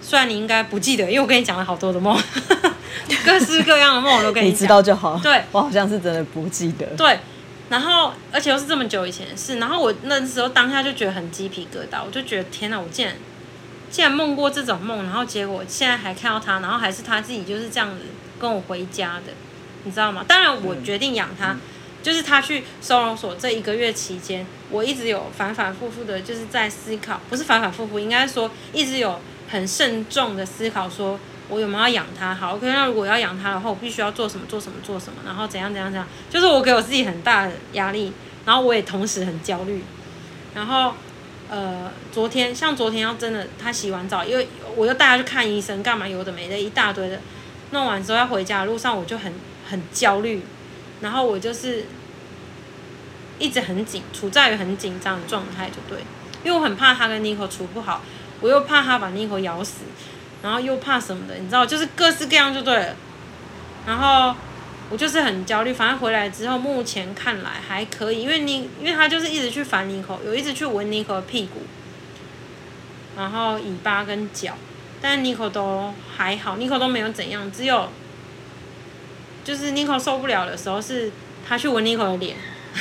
[0.00, 2.18] 虽然你应该不记得，因为我跟你讲了好多的梦，
[3.22, 4.54] 各式各样的梦我都跟你讲。
[4.54, 5.20] 你知道就好。
[5.22, 6.86] 对，我好像是真的不记得。
[6.96, 7.18] 对，
[7.68, 13.14] 然后而且又是这么久以前的事，然后我那时候当下就觉得很鸡皮疙瘩，我就觉得天哪，我竟然
[13.92, 18.06] 竟然梦过这种梦，然后结果现在还看到他，然后还是他自己就是这样子
[18.40, 19.32] 跟我回家的，
[19.84, 20.24] 你知道吗？
[20.26, 21.60] 当然我决定养他，嗯、
[22.02, 29.20] 就是他去收容所这一个月期间，我一直有反反复复的，就是在思考，不是反反复复，应该说一直有。
[29.48, 32.34] 很慎重的思考，说我有没有要养他？
[32.34, 34.46] 好，OK，那如果要养他的话，我必须要做什么？
[34.46, 34.78] 做什么？
[34.82, 35.18] 做什么？
[35.26, 35.70] 然后怎样？
[35.70, 35.90] 怎样？
[35.92, 36.08] 怎样？
[36.30, 38.14] 就是我给我自己很大的压力，
[38.46, 39.84] 然后我也同时很焦虑。
[40.54, 40.94] 然后，
[41.52, 46.08] 呃，昨天像昨天要真的他洗完澡，因为我又带他去看医生，干嘛？
[46.08, 47.20] 有的没的，一大堆的。
[47.72, 49.30] 弄完之后要回家的路上，我就很
[49.68, 50.42] 很焦虑，
[51.02, 51.84] 然后我就是
[53.38, 56.02] 一直很紧，处在于很紧张的状态，就对，
[56.42, 58.00] 因为我很怕他跟妮可处不好。
[58.40, 59.82] 我又怕他把妮可咬死，
[60.42, 62.96] 然后又怕什么的，你知道，就是各式各样就对了。
[63.86, 64.34] 然后
[64.92, 71.62] 我就是很焦虑，反正回来之后，目前看来还可以，因为你，因为他就是一直去烦妮可，有一直去闻妮可屁股，
[73.16, 74.52] 然后尾巴跟脚，
[75.00, 77.88] 但是妮可都还好，妮可都没有怎样，只有
[79.42, 81.10] 就是妮可受不了的时候，是
[81.48, 82.36] 他去闻妮可的脸，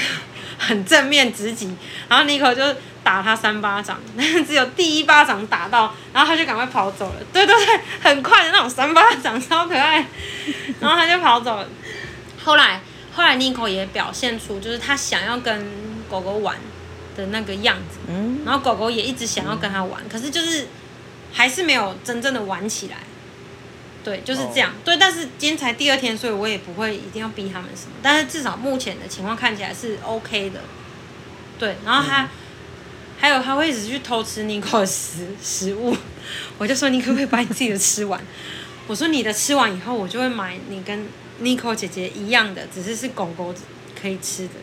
[0.59, 1.73] 很正面直击，
[2.09, 2.61] 然后妮可就。
[3.03, 7.15] 打他三巴掌，但是只有第一巴掌打到，然后他就赶快跑走了。
[7.33, 10.05] 对对对，很快的那种三巴掌，超可爱。
[10.79, 11.67] 然后他就跑走了。
[12.43, 12.81] 后来，
[13.13, 15.65] 后来 Nico 也表现出就是他想要跟
[16.09, 16.57] 狗狗玩
[17.15, 17.99] 的那个样子。
[18.07, 18.41] 嗯。
[18.45, 20.67] 然后狗狗也一直想要跟他玩，可是就是
[21.31, 22.97] 还是没有真正的玩起来。
[24.03, 24.73] 对，就是这样。
[24.83, 27.93] 对，但是今天才第二天，所以我也不会一定要逼他们什么。
[28.01, 30.61] 但是至少目前的情况看起来是 OK 的。
[31.59, 32.27] 对，然后他。
[33.19, 35.95] 还有，他会一直去偷吃妮可的食食物，
[36.57, 38.19] 我就说你可不可以把你自己的吃完？
[38.87, 41.05] 我说你的吃完以后，我就会买你跟
[41.41, 43.53] 妮可姐姐一样的，只是是狗狗
[43.99, 44.53] 可以吃的。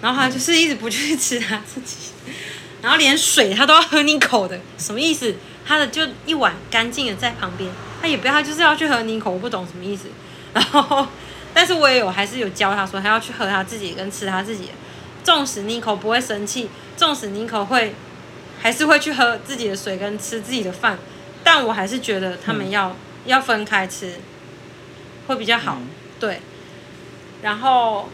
[0.00, 1.96] 然后他就是一直不去吃他自己，
[2.80, 5.34] 然后连水他都要喝你口的，什么意思？
[5.66, 10.06] 他的就一碗干净的在旁边，他也不要，他就是要去喝你口，我不懂什么意思。
[10.54, 11.06] 然后，
[11.52, 14.72] 但是我也有还是有教他说，他要去喝他自己跟吃他自己的。
[15.24, 17.94] 纵使妮可不会生气，纵使妮可会，
[18.60, 20.98] 还是会去喝自己的水跟吃自己的饭，
[21.44, 24.14] 但我还是觉得他们要、嗯、要分开吃，
[25.28, 25.78] 会比较好。
[25.80, 25.88] 嗯、
[26.18, 26.40] 对，
[27.42, 28.08] 然后，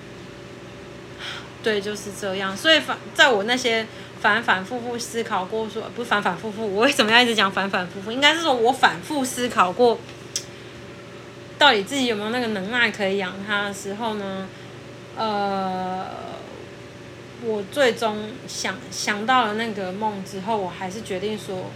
[1.62, 2.54] 对，就是这样。
[2.54, 3.86] 所以反在我那些
[4.20, 8.12] 反反复复思考过说，不是反反复复，我为什么要一直讲反反复复？
[8.12, 9.98] 应该是说我反复思考过，
[11.58, 14.46] 到底自己有没有那个能耐可以养它的时候呢？
[15.16, 16.06] 呃。
[17.46, 21.70] 我最终想想到了那个梦之后，我还是决定说，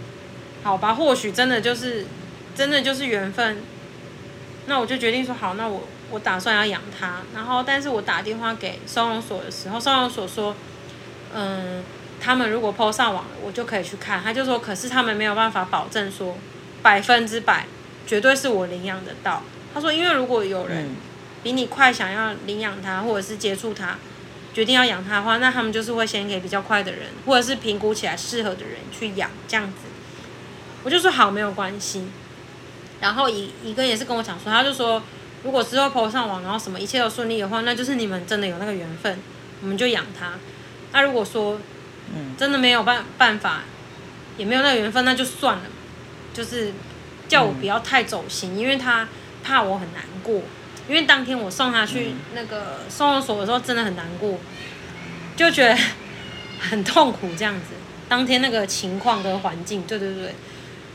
[0.63, 2.07] 好吧，或许真的就是，
[2.55, 3.57] 真的就是缘分。
[4.65, 7.21] 那我就决定说好，那我我打算要养它。
[7.33, 10.55] 然后，但是我打电话给收容所的时候，收容所说，
[11.33, 11.83] 嗯，
[12.19, 14.21] 他们如果 PO 上网了，我就可以去看。
[14.21, 16.37] 他就说，可是他们没有办法保证说
[16.81, 17.65] 百分之百
[18.05, 19.43] 绝对是我领养得到。
[19.73, 20.95] 他说，因为如果有人
[21.43, 23.97] 比你快想要领养它，或者是接触它。
[24.51, 29.87] 决定要养它的话，那他们就是会先给比较快的人，或者是评估起来适合的人去养这样子。
[30.83, 32.07] 我就说好，没有关系。
[33.01, 35.01] 然后一一个也是跟我讲说，他就说
[35.43, 39.17] 如果之后 po 上网，然后什么一切都顺利的话，那就是你们真的有那个缘分，
[39.61, 40.33] 我们就养它。
[40.91, 41.61] 那如果说，
[42.13, 43.61] 嗯，真的没有办办法，
[44.37, 45.63] 也没有那个缘分，那就算了，
[46.33, 46.73] 就是
[47.29, 49.07] 叫我不要太走心，因为他
[49.43, 50.41] 怕我很难过。
[50.89, 54.37] 因为当天我送他去那个收容所的时候，真的很难过，
[55.37, 55.77] 就觉得
[56.59, 57.75] 很痛苦这样子。
[58.09, 60.35] 当天那个情况跟环境，对对对，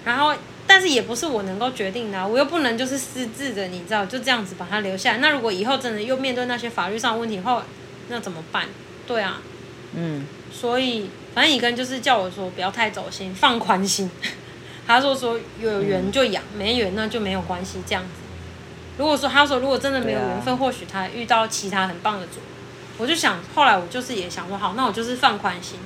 [0.04, 0.34] 然后。
[0.66, 5.18] 但是也不是我能够决定的啊，我又不能就是私自的，你知道，就这样子把他留下来。
[5.18, 7.62] 那如果以后真的又面对那些法律上的问题后，
[8.08, 8.66] 那怎么办？
[9.06, 9.42] 对啊，
[9.94, 14.10] 嗯，所以反正乙根就是叫我说不要太走心，放宽心。
[14.86, 18.08] 他说说有缘就养，没缘那就没有关系，这样子。
[18.96, 22.40] 如果说他说如果真的没有缘分，或许他遇到其他很棒的主，
[22.96, 25.78] 我就想后来我就是也想说好，那我就是放宽心。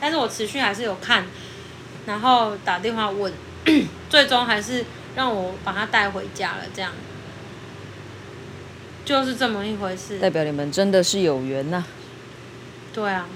[0.00, 1.24] 但是我持续还是有看，
[2.06, 3.32] 然后打电话问。
[4.10, 4.84] 最终还是
[5.16, 6.92] 让我把他带回家了，这样
[9.04, 10.18] 就是这么一回事。
[10.18, 11.84] 代表你们真的是有缘呐。
[12.92, 13.26] 对啊，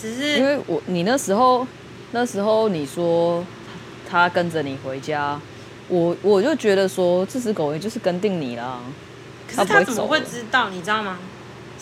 [0.00, 1.66] 只是因为我你那时候
[2.12, 3.44] 那时候你说
[4.08, 5.40] 他跟着你回家，
[5.88, 8.80] 我我就觉得说这只狗也就是跟定你了。
[9.48, 10.70] 可是他怎么会知道？
[10.70, 11.18] 你知道吗？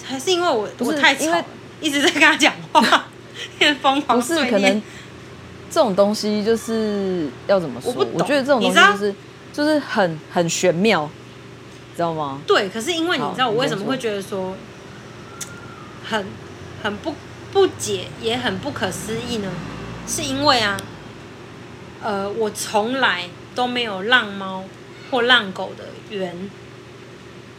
[0.04, 1.42] 还是因为我我太吵，
[1.80, 3.06] 一直在跟他讲话，
[3.80, 4.82] 疯狂不是可能。
[5.74, 7.92] 这种东西就是要怎么说？
[7.96, 9.14] 我，我觉得这种东西就是
[9.52, 11.10] 就是很很玄妙，
[11.96, 12.38] 知道吗？
[12.46, 14.54] 对，可是因为你知道我为什么会觉得说
[16.04, 16.24] 很
[16.80, 17.12] 很不
[17.52, 19.50] 不解，也很不可思议呢？
[20.06, 20.76] 是因为啊，
[22.00, 24.62] 呃，我从来都没有浪猫
[25.10, 26.48] 或浪狗的缘，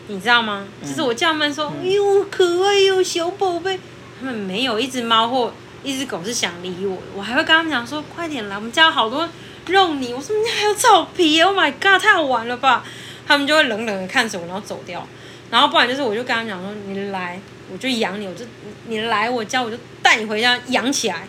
[0.07, 0.65] 你知道吗？
[0.81, 3.77] 嗯、就是我叫他们说：“哎呦，可爱哟，小宝贝。”
[4.17, 5.51] 他们没有一只猫或。
[5.85, 9.29] 一只狗是想理我，我还会跟他们讲说：“快点来，我们家有好多
[9.67, 12.83] 肉泥。”我说：“我们家还有草皮，Oh my god，太好玩了吧！”
[13.27, 15.07] 他们就会冷冷的看着我，然后走掉。
[15.51, 17.39] 然后不然就是，我就跟他们讲说：“你来，
[17.71, 18.43] 我就养你，我就
[18.87, 21.27] 你来我家，我就带你回家养起来，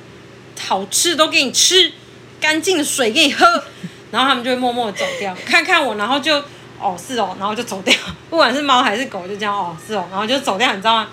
[0.58, 1.92] 好吃都给你吃，
[2.40, 3.46] 干净的水给你喝。
[4.10, 6.42] ”然后他们就会默默的走掉，看看我，然后就
[6.80, 7.94] 哦是哦，然后就走掉。
[8.30, 11.08] 不管是猫还是狗，就这样哦是哦，然后就走掉，你知道吗？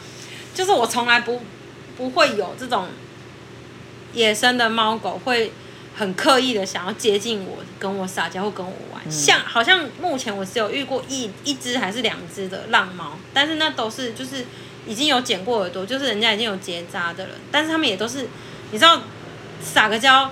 [0.54, 1.42] 就是我从来不
[1.98, 2.88] 不会有这种。
[4.14, 5.52] 野生的猫狗会
[5.96, 9.02] 很刻意的想要接近我，跟我撒娇或跟我玩。
[9.06, 14.46] 嗯、像好像目前我只有遇过一一只还是两只的浪猫，但是那都是就是
[14.88, 17.36] 已经有剪过耳朵，就是人家已经有结扎的了。
[17.52, 18.28] 但是他们也都是
[18.72, 19.02] 你知道
[19.62, 20.32] 撒个娇，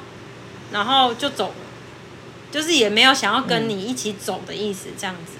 [0.71, 1.55] 然后就走了，
[2.51, 5.33] 就是也没有想要跟你一起走的意思，这样子。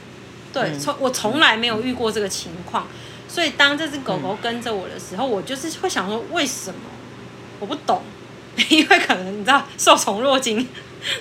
[0.54, 2.88] 对，从、嗯、我从来没有遇过这个情况，
[3.28, 6.80] 所以当这只狗狗跟着我的时候，我就是会想说为什么？
[7.60, 8.02] 我不懂。
[8.70, 10.68] 因为可能你知道受宠若惊，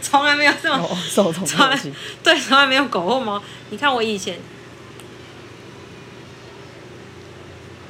[0.03, 3.41] 从来没有这么、哦、受宠若惊，对，从来没有狗或猫。
[3.71, 4.39] 你看我以前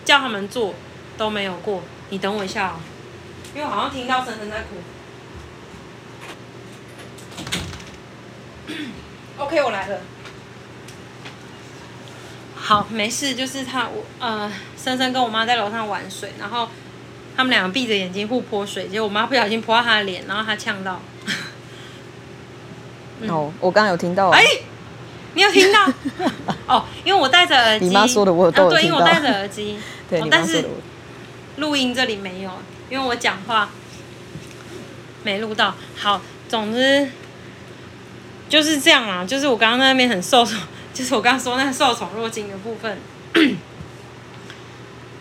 [0.04, 0.74] 叫他们做
[1.16, 1.82] 都没有过。
[2.10, 2.80] 你等我一下哦，
[3.54, 4.76] 因为我好像听到森森在哭。
[9.38, 10.00] OK，我来了。
[12.54, 16.68] 好，没事，就是他我呃，森森跟我妈在楼上玩水，然后。
[17.40, 21.00] 他们两个闭着眼睛互泼水，结果我妈不小心泼到他的脸，然后他呛到。
[23.22, 24.28] 嗯、哦，我刚刚有听到。
[24.28, 24.44] 哎，
[25.32, 25.90] 你有听到？
[26.68, 27.86] 哦，因为我戴着耳机。
[27.86, 28.76] 你妈说的我都有听到。
[28.76, 29.78] 啊、对，因为我戴着耳机。
[30.10, 30.66] 对，哦、但是
[31.56, 32.50] 录音这里没有，
[32.90, 33.70] 因为我讲话
[35.24, 35.74] 没录到。
[35.96, 37.08] 好，总之
[38.50, 40.58] 就是这样啊，就是我刚刚在那边很受宠，
[40.92, 42.98] 就是我刚刚说那受宠若惊的部分。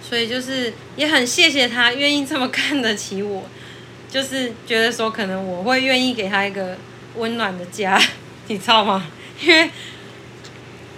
[0.09, 3.43] 所以就是也很谢谢他愿意这么看得起我，
[4.09, 6.75] 就是觉得说可能我会愿意给他一个
[7.15, 8.01] 温暖的家，
[8.47, 9.05] 你知道吗？
[9.39, 9.69] 因为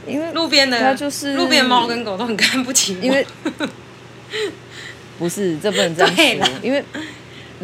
[0.08, 3.28] 因为路边的就是路边猫跟狗都很看不起我，因为
[5.20, 6.82] 不是这不能这样说，因为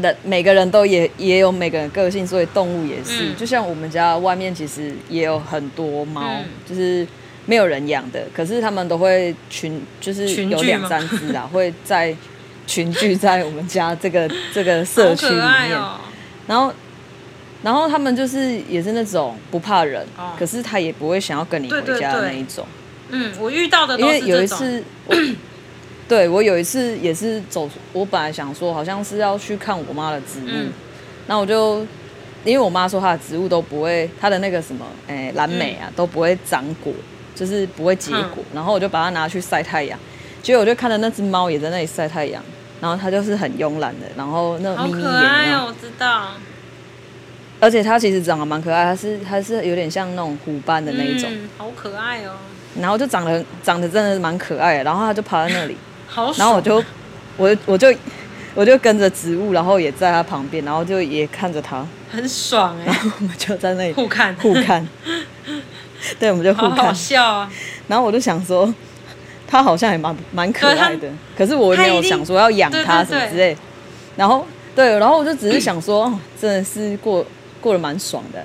[0.02, 7.08] 人每个人都也也有每个人个性，所以动物也是，嗯、就像我们家外面其实也有很多猫，嗯、就是。
[7.48, 12.14] 没有人养的，可是他们都会群，就是有两三只啊， 会在
[12.68, 15.80] 群聚在我们家这个这个 社区里面。
[15.80, 15.96] 哦、
[16.46, 16.74] 然后，
[17.64, 22.66] 然后他们就是也是那种不怕人，哦、可是他也不会想要跟你回家的那一种。
[23.10, 24.20] 对对对，嗯，我遇到的都是。
[24.20, 25.16] 因为有一次，我
[26.10, 30.70] 对我有一次也是走，我本来想说好像是要去看我妈的植物，嗯、
[31.28, 31.80] 那我就
[32.44, 36.92] 因为我妈说她的植物都不会，她的那个什么，哎，蓝莓啊、嗯、都不会长果。
[37.38, 40.00] 就是不会结果，嗯、然后我就把它拿去晒太阳，
[40.42, 42.44] 结果我就看到那只猫也在那里晒太阳，
[42.82, 46.30] 然后它就是很慵懒的，然后那种眯眯眼，好可爱哦，我知道。
[47.60, 52.34] 而且它其实长得蛮可爱，它是它是有点像那种虎斑的那一种，嗯，好可爱哦。
[52.80, 55.76] 然后就长得长得真的蛮可爱的，然后它就趴在那里，
[56.08, 56.84] 好爽，然后我就
[57.38, 57.92] 我我就
[58.54, 64.36] 我就跟着植物，然后也在它旁边，然后就也看着它，很爽哎、欸，然后我们就在那里互看。
[64.36, 64.88] 互看，
[66.20, 67.52] 对，我们就互看，好好笑啊，
[67.88, 68.74] 然后我就想说，
[69.48, 73.56] 它好像也蛮蛮可爱的，可是我也没有想说要养它什么之类，
[74.16, 74.46] 然后
[74.76, 77.26] 对，然后我就只是想说，哦，真的是过
[77.62, 78.44] 过得蛮爽的。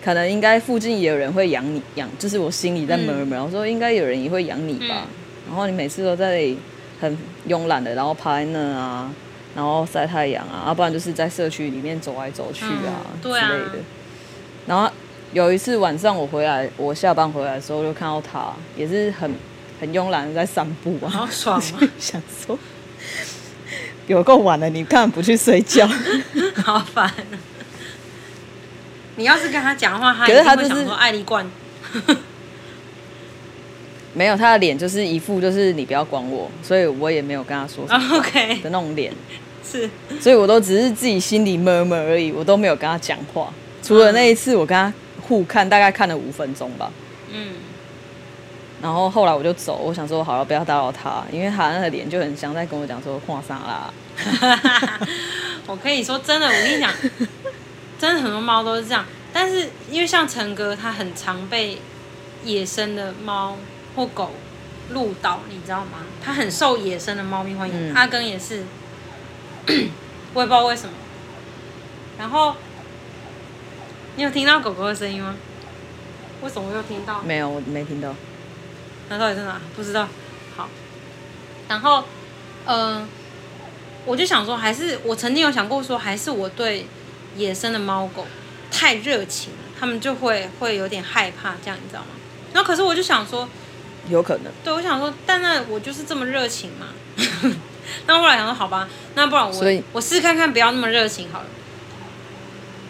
[0.00, 5.02] 可能应该附近也有人会养你养，就是我心里在 murmur，我、嗯、说应该有人也会养你吧。
[5.04, 5.08] 嗯、
[5.48, 6.58] 然后你每次都在那里
[6.98, 9.10] 很慵懒的，然后趴在那啊，
[9.54, 13.78] 然后晒太阳啊，要不然就是在社区里面走来走去啊、嗯、之类的。
[14.66, 14.88] 然后
[15.32, 19.30] 有一次晚上我回来，我下班回来的时候就看到他也是很
[19.78, 21.80] 很慵懒的在散步啊，好爽啊！
[22.00, 22.58] 想说
[24.06, 25.86] 有够晚了，你干嘛不去睡觉？
[26.64, 27.12] 好烦。
[29.16, 31.46] 你要是跟他讲的话，他一定会想说爱丽冠。
[34.14, 39.12] 没有，他的脸就是一副就是你不要管我，所以我也没有跟他说什么 OK 的那种脸。
[39.62, 43.52] 是，所以我都只是自己心里 murmur 而已，我都没有跟他讲话。
[43.82, 44.92] 除了那一次，我跟他
[45.28, 46.90] 互看，大概看了五分钟吧。
[47.30, 47.54] 嗯。
[48.80, 53.92] 然后后来我就走，我想说好了，不要打扰他，因为他那个脸就很像在跟我讲说画啥啦。
[55.66, 56.90] 我可以说真的，我跟你讲。
[57.98, 61.78] 真的很多猫都是这样，但是因为像陈哥，他很常被
[62.44, 63.56] 野生的猫
[63.96, 64.30] 或狗
[64.90, 66.06] 路倒，你知道吗？
[66.24, 67.92] 他很受野生的猫咪欢迎。
[67.92, 68.62] 嗯、阿根也是，
[70.32, 70.92] 我也不知道为什么。
[72.16, 72.54] 然后，
[74.18, 75.36] 你有听到狗狗的声音吗？
[76.42, 77.22] 为什么我又听到？
[77.22, 78.12] 没有，我没听到。
[79.08, 79.60] 那到底在哪？
[79.76, 80.08] 不知道。
[80.56, 80.68] 好，
[81.68, 82.02] 然后，
[82.64, 83.08] 嗯、呃，
[84.04, 86.84] 我就想说，还是我曾经有想过说，还是我对。
[87.36, 88.26] 野生的猫狗
[88.68, 92.08] 太热情了，他们就会会有点害怕，这样你知道吗？
[92.52, 93.48] 然后可是我就想说，
[94.08, 94.52] 有可能。
[94.64, 96.88] 对，我想说，但那我就是这么热情嘛。
[98.06, 101.46] 那后来想说，好吧，那不然我我试看看，不要那么热情好了。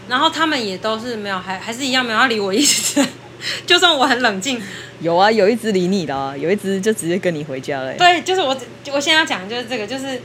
[0.08, 3.06] 然后他们也都是没有，还还是一样没有要理我意思。
[3.66, 4.60] 就算我很冷静，
[5.00, 7.94] 有啊，有一只理你的啊，有一只就直接跟你回家了。
[7.94, 8.56] 对，就是我
[8.92, 10.20] 我现在要讲的就是这个，就是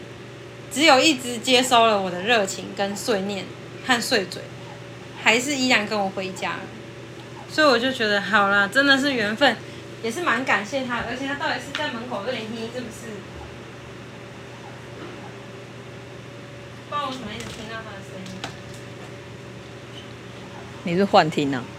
[0.72, 3.46] 只有一只接收了我的热情跟碎念。
[3.86, 4.42] 和碎嘴，
[5.22, 6.54] 还是依然跟我回家，
[7.52, 9.58] 所以我就觉得好啦，真的是缘分，
[10.02, 13.12] 也是蛮感谢他，而且他到底是在门口这里听，是不是？
[16.90, 18.40] 不知道为什么一直听到他的声音。
[20.84, 21.64] 你是幻听啊？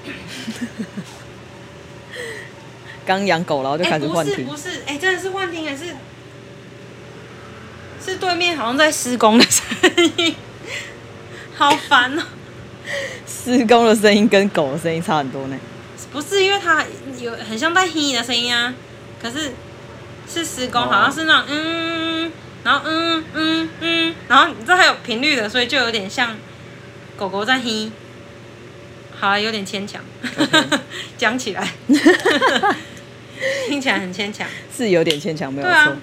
[3.07, 4.35] 刚养狗然后就开始幻听？
[4.37, 5.95] 欸、不是不是，哎、欸，真的是幻听还是？
[8.03, 9.65] 是对面好像在施工的声
[10.17, 10.35] 音。
[11.57, 12.23] 好烦哦！
[13.27, 15.59] 施工的声音跟狗的声音差很多呢。
[16.13, 16.85] 不是，因为它
[17.21, 18.75] 有很像在嘿的声音啊，
[19.21, 19.53] 可是
[20.27, 22.33] 是施工，好像是那种嗯，
[22.65, 26.37] 然后嗯嗯嗯，然后你知道还有频率的，所以就有点像
[27.19, 27.91] 狗狗在嘿。
[29.19, 30.03] 好了，有点牵强，
[31.17, 31.69] 讲起来
[33.69, 35.75] 听起来很牵强，是有点牵强，没有错。
[35.75, 35.97] 啊，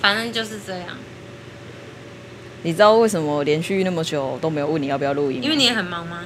[0.00, 0.88] 反正就是这样。
[2.62, 5.42] 你知道为什么连续那么久都没有问你要不要录音？
[5.42, 6.20] 因为你也很忙吗？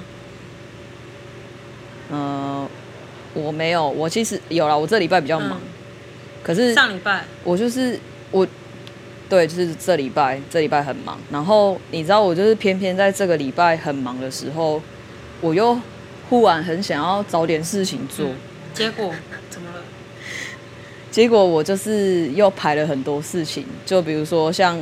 [2.11, 2.69] 嗯、呃，
[3.35, 5.53] 我没有，我其实有了，我这礼拜比较忙。
[5.53, 5.69] 嗯、
[6.43, 7.99] 可是上礼拜我就是
[8.31, 8.47] 我，
[9.29, 11.19] 对，就是这礼拜这礼拜很忙。
[11.31, 14.81] 然后你知道，我就是偏偏在这个礼拜很忙的时候，
[15.41, 15.81] 我又
[16.29, 18.27] 忽然很想要找点事情做。
[18.27, 18.37] 嗯、
[18.75, 19.15] 结果
[19.51, 19.83] 怎么了？
[21.11, 24.79] 结果我就是又排了很多事情，就比如说像。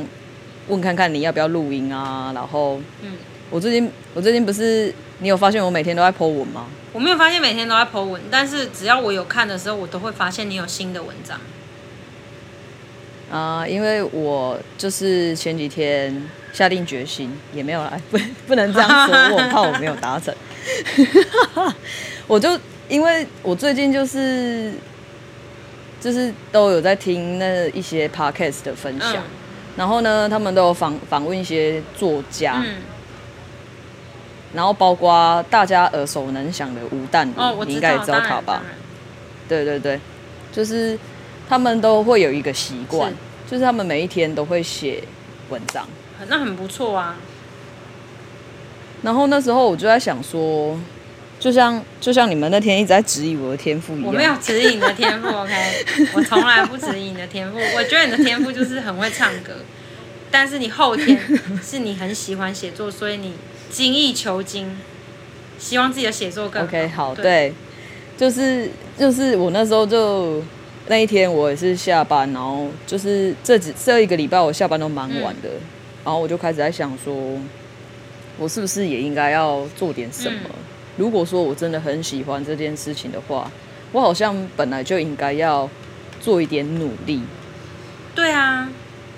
[0.69, 2.29] 问看看你要不要录音啊？
[2.35, 3.13] 然后，嗯，
[3.49, 6.65] 我最近我最近不是你有发现我每天都在 po 文吗？
[6.91, 11.39] 我没有发现每天都在 po 文，但是只要我有看的时候，我都会发现你有新的文章。
[13.31, 20.35] 啊、呃，因为我就是前几天下定决心，也没有来，不 不能这样说，我怕我没有达成。
[22.27, 22.59] 我就
[22.89, 24.73] 因为我最近就是
[25.99, 29.15] 就是都有在听那一些 podcast 的分享。
[29.15, 29.23] 嗯。
[29.77, 32.77] 然后呢，他们都有访访问一些作家，嗯、
[34.51, 38.63] 然后包括大家耳熟能详的吴淡如，哦、你应该也知道他吧？
[39.47, 39.99] 对对对，
[40.51, 40.97] 就是
[41.47, 43.17] 他们都会有一个习惯，是。
[43.51, 45.03] 就是他们每一天都会写
[45.49, 45.87] 文章，
[46.27, 47.15] 那很不错啊。
[49.01, 50.77] 然后那时候我就在想说，
[51.39, 55.53] 就像就像你们那天一直在质疑我的天赋一样，我没有质疑你的天赋，OK？
[56.13, 59.53] 我从来不质疑你的天赋，我觉得你的天赋就是很会唱歌，
[60.31, 61.19] 但是你后天
[61.63, 63.33] 是你很喜欢写作，所以你
[63.69, 64.77] 精益求精，
[65.59, 66.67] 希望自己的写作更好。
[66.67, 67.53] OK，好，对，对。
[68.17, 68.67] 就是
[68.97, 70.41] 就是我那时候就
[70.87, 75.61] 那一天我也是下班，然后就是这几这一个礼拜我下班都蛮晚的，嗯、
[76.03, 77.13] 然后我就开始在想说，
[78.37, 80.39] 我是不是也应该要做点什么？
[80.45, 80.59] 嗯、
[80.95, 83.51] 如果说我真的很喜欢这件事情的话，
[83.91, 85.69] 我好像本来就应该要
[86.21, 87.21] 做一点努力。
[88.15, 88.69] 对啊，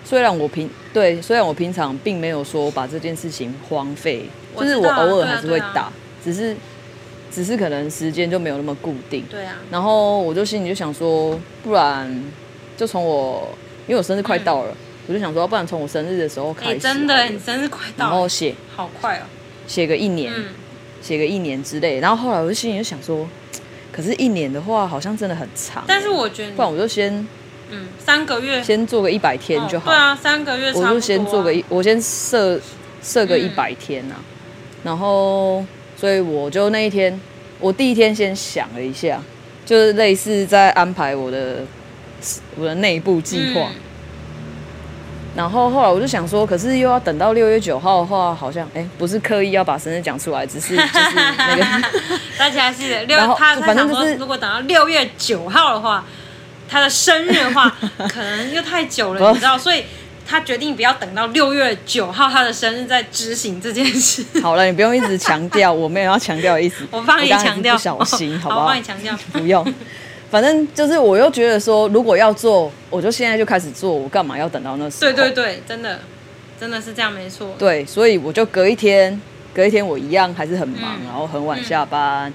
[0.03, 4.25] 虽然我平对，虽然我平常并没有说把这件事情荒废，
[4.57, 5.91] 就是我偶尔还是会打，
[6.23, 6.55] 只是。
[7.31, 9.55] 只是可能时间就没有那么固定，对啊。
[9.69, 12.23] 然后我就心里就想说，不然
[12.75, 13.47] 就从我，
[13.85, 14.77] 因为我生日快到了，嗯、
[15.09, 16.73] 我就想说，不然从我生日的时候开始。
[16.73, 18.11] 欸、真的，你生日快到了。
[18.11, 19.23] 然后写，好快哦。
[19.65, 20.31] 写个一年，
[21.01, 21.99] 写、嗯、个一年之类。
[21.99, 23.27] 然后后来我就心里就想说，
[23.91, 25.83] 可是，一年的话好像真的很长。
[25.87, 27.27] 但是我觉得，不然我就先，
[27.71, 29.89] 嗯，三个月，先做个一百天就好。
[29.89, 30.73] 哦、对啊，三个月、啊。
[30.75, 32.61] 我就先做个一，我先设
[33.01, 34.21] 设个一百天呐、啊。
[34.21, 34.25] 嗯、
[34.83, 35.65] 然后，
[35.97, 37.19] 所以我就那一天。
[37.59, 39.21] 我第一天先想了一下，
[39.65, 41.65] 就是类似在安排我的
[42.55, 43.75] 我的内部计划，嗯、
[45.39, 51.63] 然后后来我就想说，可是又要等到六月九号的话，好像哎、欸，不是刻意要把生日讲出来，只是 就是那个
[52.37, 56.03] 大家记得六，他反正就是如果等到六月九号的话，
[56.67, 57.73] 他的生日的话，
[58.09, 59.85] 可能又太久了， 你知道，所以。
[60.31, 64.23] 他决定不要等到六月九号他的生日再执行这件事。
[64.43, 66.85] 好了，你不用一直强调，我没有要强调的意思。
[66.91, 68.61] 我帮你强调，不小心，哦、好不好？
[68.61, 69.73] 我帮你强调，不用。
[70.29, 75.11] 反正就是，我又觉得说，如果要做，我就现在就开始做，我干嘛要等到那时候？
[75.11, 75.99] 对对对，真的，
[76.59, 77.55] 真的是这样，没错。
[77.57, 79.19] 对，所以我就隔一天，
[79.53, 82.29] 隔一天我一样还是很忙，嗯、然后很晚下班。
[82.29, 82.33] 嗯、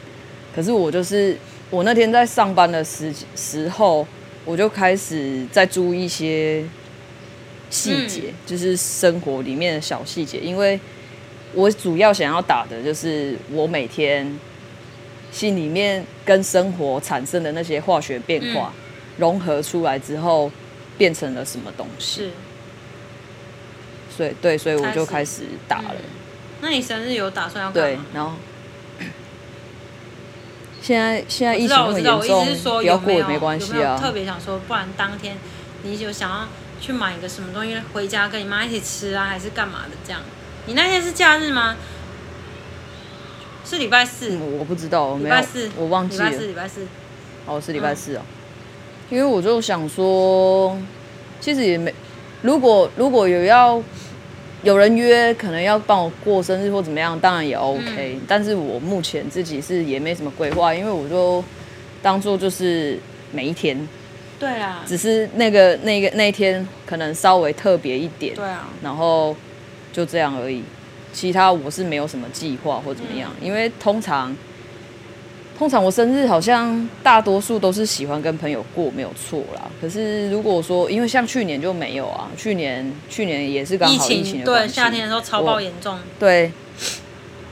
[0.54, 1.36] 可是我就是，
[1.70, 4.06] 我那天在上班的时时候，
[4.44, 6.64] 我就开始在注意一些。
[7.70, 10.78] 细节就是生活里面的小细节，因为
[11.54, 14.24] 我主要想要打的就是我每天
[15.34, 18.72] 心里面跟生活产生的那些化学变化
[19.18, 20.50] 融合出来之后，
[20.96, 22.20] 变成了什么东西。
[22.20, 22.30] 是，
[24.16, 25.96] 所以对，所以我就开始打了。
[26.60, 27.72] 那你生日有打算要？
[27.72, 28.36] 对，然后
[30.80, 32.20] 现在现在疫情很严
[32.62, 33.98] 重，不要过也没关系啊。
[34.00, 35.36] 特别想说，不然当天
[35.82, 36.46] 你就想要。
[36.80, 39.96] 去买一个什么东西回家跟你妈一起吃啊，还是干嘛的？
[40.04, 40.20] 这样，
[40.66, 41.76] 你那天是假日吗？
[43.64, 44.30] 是礼拜四？
[44.30, 46.28] 嗯、我不知道，礼拜四，我忘记了。
[46.28, 46.86] 礼拜四，礼拜四。
[47.46, 48.20] 哦，是礼拜四哦。
[48.22, 50.76] 嗯、因为我就想说，
[51.40, 51.92] 其实也没，
[52.42, 53.82] 如果如果有要
[54.62, 58.16] 有人约，可能要帮我过生日或怎么样，当然也 OK。
[58.16, 61.42] 嗯、但是我目前自己是也没什么规划，因为我就
[62.02, 62.98] 当做就是
[63.32, 63.88] 每一天。
[64.36, 69.34] 对啊，只是那个那个那天可能稍微特别一点，对啊，然后
[69.92, 70.62] 就这样而已，
[71.14, 74.36] 其他我是没有什么计划或怎么样，嗯、因为通常
[75.56, 79.70] 通常我生日好像大多数都是喜欢跟朋友过，没有错啦。
[79.80, 86.52] 可是如果说因为像去年就没有啊，去年去年也是刚好疫情对，夏天的时候超爆严重，对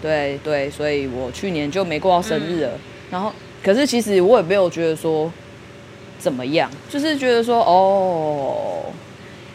[0.03, 2.69] 对对，所以我去年就没过到生日了。
[2.69, 2.81] 嗯、
[3.13, 3.33] 然后
[3.63, 5.33] 可是其实我也没有觉得说。
[6.19, 6.71] 怎么样？
[6.89, 8.85] 就是觉得说，哦，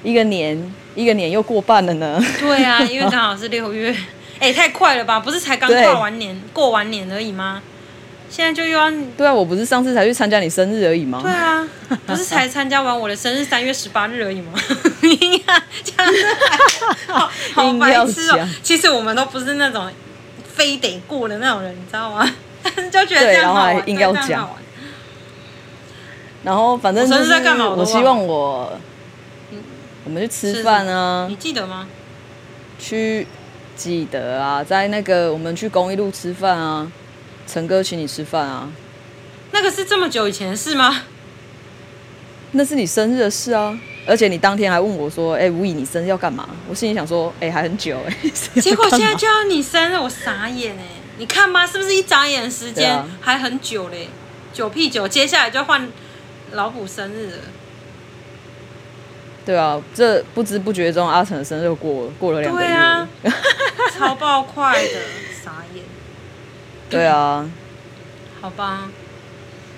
[0.04, 0.62] 一个年
[0.98, 2.20] 一个年又过半了呢。
[2.40, 3.92] 对啊， 因为刚好是六月，
[4.40, 5.20] 哎、欸，太快了吧？
[5.20, 7.62] 不是才刚过完年，对过完年而已吗？
[8.30, 8.92] 现在就又要……
[9.16, 11.20] 对啊，我不是上次才去参加你生日而已吗？
[11.22, 11.68] 对啊，
[12.08, 14.54] 不是才参加完我的生日三月十八日而已吗？
[15.02, 16.26] 你看，这样子
[17.14, 18.50] 好，好白痴哦。
[18.64, 19.88] 其实我们都不是那种
[20.56, 22.28] 非得过的那种人，你知道吗？
[22.92, 24.50] 就觉得这样好玩，硬要讲。
[26.44, 27.34] 然后反正就是，
[27.78, 28.78] 我希望我，
[30.08, 31.28] 我们去吃饭啊。
[31.30, 31.86] 你记得吗？
[32.80, 33.28] 去
[33.76, 36.90] 记得啊，在那个我们去公益路吃饭啊，
[37.46, 38.72] 陈哥请你吃饭啊。
[39.52, 41.04] 那个是这么久以前的事吗？
[42.52, 43.78] 那是你生日的事啊，
[44.08, 48.16] 而且你当天还问我说：“哎，吴以，你生日要干嘛？”我心里想说：“哎，还很久哎。
[48.62, 50.84] ”结果现在就要你生日，我傻眼哎！
[51.18, 54.08] 你看吧，是不是一眨眼时间还很久嘞？
[54.54, 55.90] 九屁九，接下来就换。
[56.54, 57.38] 老虎生日了，
[59.48, 63.10] 对啊，这不知不觉中阿成的生日就过过了两个月，对啊，
[63.98, 65.00] 超爆快的，
[65.42, 65.84] 傻眼。
[66.90, 67.50] 对啊，
[68.42, 68.90] 好吧，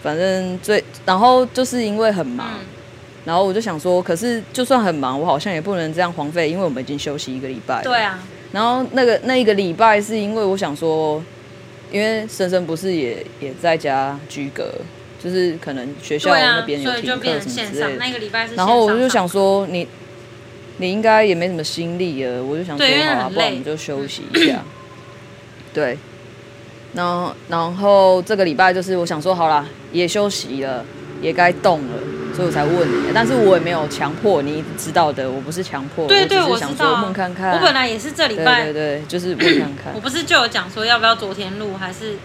[0.02, 2.66] 反正最然后就是因为很忙，嗯、
[3.26, 7.84] 然后我就想说，可是就算很忙，我好像也不能这样荒废，因为我们已经休息一个礼拜。
[7.84, 8.18] 对啊，
[8.52, 11.24] 然后那个那一个礼拜是因为我想说，
[11.92, 14.68] 因为生生不是也也在家居隔。
[15.22, 19.86] 就是可能学校那边有停课什么之类的，然后我就想说你，
[20.78, 24.64] 你应该也没什么心力了，我就想说好，不然我们就休息一下。
[25.74, 25.98] 对，
[26.94, 30.84] 然后然后这个礼拜就是我想说好啦，也休息了，
[31.22, 31.94] 也该动了，
[32.34, 33.12] 所以我才问你。
[33.14, 37.52] 但是我也没有强迫你知道的，我不是强迫，对对，我只是想说问看看。
[37.52, 39.94] 我本来也是这礼拜，对对对，就是问看看。
[39.94, 42.16] 我不是就有讲说要不要昨天录还是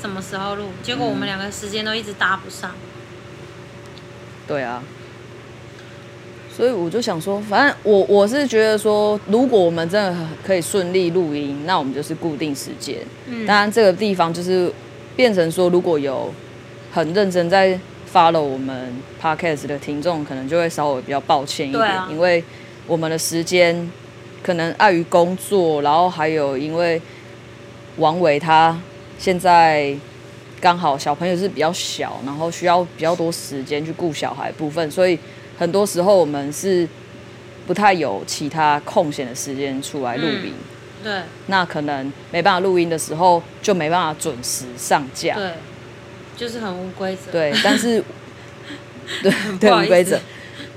[0.00, 0.66] 什么时候录？
[0.82, 2.70] 结果我们两个时间都一直搭不上。
[4.46, 4.82] 对啊。
[6.54, 12.96] 所以我就想说，反正我我是觉得说，如果我们真的可以顺利录音，那我们就是固定时间。
[13.26, 13.46] 嗯。
[13.46, 14.72] 当然，这个地方就是
[15.14, 16.34] 变成说，如果有
[16.92, 17.78] 很认真在
[18.12, 18.92] follow 我们
[19.22, 22.42] podcast 的听众，可能就会稍微比较抱歉一点，啊、因为
[22.88, 23.88] 我们的时间
[24.42, 27.00] 可能碍于工作，然后还有因为
[27.98, 28.76] 王伟他
[29.18, 29.94] 现在
[30.60, 35.18] 刚好小朋友是比较小，然后需要比较多时间去顾小孩部分，所以。
[35.58, 36.88] 很多时候我们是
[37.66, 40.52] 不太有其他空闲的时间出来录音，
[41.02, 45.50] 嗯，对，那可能没办法录音的时候就没办法准时上架，对，
[46.36, 48.00] 就是很无规则，对，但是
[49.20, 50.16] 对对无规则，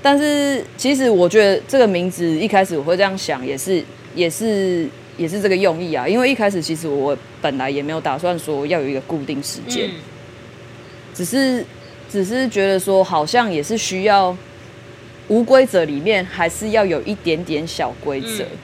[0.02, 3.84] 但是其实我觉得这个名字一开始我会这样想，也是
[4.16, 9.94] 也是也是这个用意啊，因为一开始其实我本来也没有打算说要有一个固定时间，嗯，
[11.14, 11.64] 只是
[12.10, 14.36] 只是觉得说好像也是需要。
[15.28, 18.58] 无规则里面还是要有一点点小规则，嗯，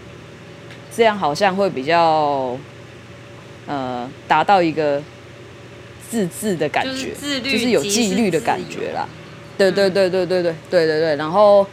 [0.95, 2.59] 这样好像会比较，
[3.67, 5.01] 呃，达到一个
[6.11, 9.09] 自治的感觉，就是，就是有纪律的感觉啦。
[9.57, 11.17] 对对对对对对对对对。
[11.17, 11.67] 然后，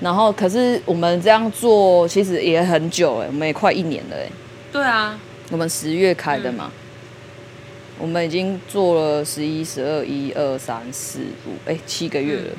[0.00, 4.26] 然后可是我们这样做其实也很久哎，我们也快一年了哎。
[4.72, 5.18] 对啊，
[5.50, 12.42] 我们十月开的嘛，嗯，我们已经做了十一、十二、一二三四五，哎，七个月了。
[12.48, 12.56] 嗯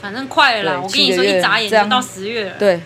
[0.00, 2.56] 反正快了啦，我跟你说，一眨眼就到十月了。
[2.58, 2.80] 对，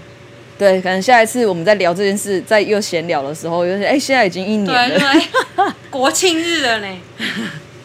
[0.59, 6.88] 对，可能下一次我们在聊这件事，在又闲聊的时候，又是哎，现在已经一年了，对国庆日了呢。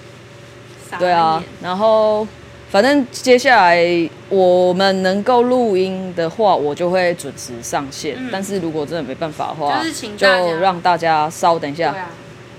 [0.97, 2.27] 对啊，然后
[2.69, 8.15] 反正接下来我们能够录音的话，我就会准时上线。
[8.17, 11.91] 嗯、但是如果真的没办法的话，就是、请就让大家稍等一下。
[11.91, 12.09] 对啊，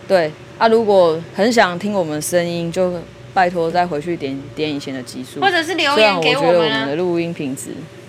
[0.09, 2.93] 对啊，如果很想听我们的声音，就。
[3.33, 6.49] 拜托，再回去点点以前的集数，或者是留言给我们。
[6.49, 7.69] 我觉得我们的录音品质，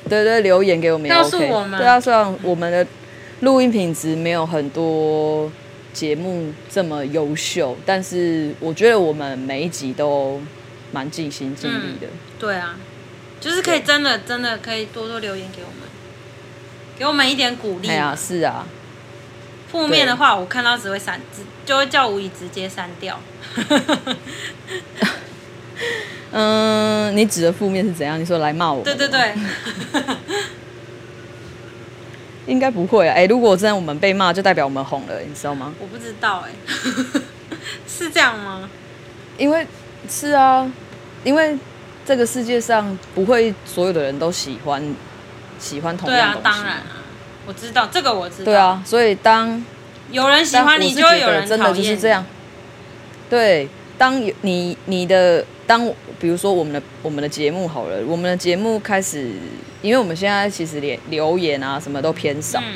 [0.10, 1.24] 对对，留言给我们也 OK。
[1.24, 1.80] 告诉我们。
[1.80, 2.84] 对啊，虽然我们的
[3.42, 5.48] 录音品质没有很多
[5.94, 10.42] 节目这么优秀，但是我觉得我们每一集都
[10.92, 12.20] 蛮尽心尽力的、嗯。
[12.40, 12.76] 对啊，
[13.40, 15.88] 就是可以真的真的可以多多留言给我们，
[16.98, 17.90] 给我们一点鼓励。
[17.90, 18.68] 哎呀，是啊。
[19.72, 21.20] 负面的话，我看到只会删，
[21.66, 23.18] 就会叫吴仪直接删掉。
[26.34, 28.20] 嗯，你指的负面是怎样？
[28.20, 28.84] 你说来骂我？
[28.84, 29.34] 对对对。
[32.48, 33.14] 应该不会啊！
[33.14, 35.74] 哎、欸，如果真的我们被骂，就代表我们红了，你知道吗？
[35.80, 37.22] 我不知道哎、欸，
[37.88, 38.70] 是这样吗？
[39.38, 39.66] 因为
[40.10, 40.72] 是啊，
[41.24, 41.58] 因为
[42.06, 44.96] 这个世界上不会所有的人都喜欢
[45.60, 46.42] 喜欢同样的东西。
[46.42, 46.84] 对啊，当然啊。
[47.48, 48.46] 我知道这个，我知道。
[48.46, 49.64] 对啊，所以当
[50.12, 51.50] 有人喜欢你，就会有人讨厌。
[51.50, 52.24] 真的就是这样。
[53.30, 59.32] 对，当你你的当，比如说我们的我们的节目好了，我们的节目开始，
[59.82, 62.76] 因为我们现在其实连留言啊什么都偏少，嗯、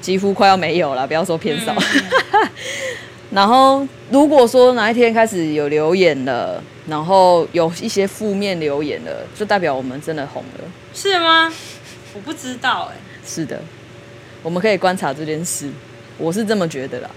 [0.00, 1.74] 几乎快要没有了，不要说偏少。
[1.74, 2.48] 嗯、
[3.30, 10.64] 然后如果说哪一天开始有留言了，然后有一些负面留言了，就代表我们真的红了。
[10.92, 11.52] 是吗？
[12.14, 13.00] 我不知道哎、欸。
[13.24, 13.60] 是的。
[14.42, 15.70] 我们可以观察这件事，
[16.16, 17.10] 我是这么觉得啦。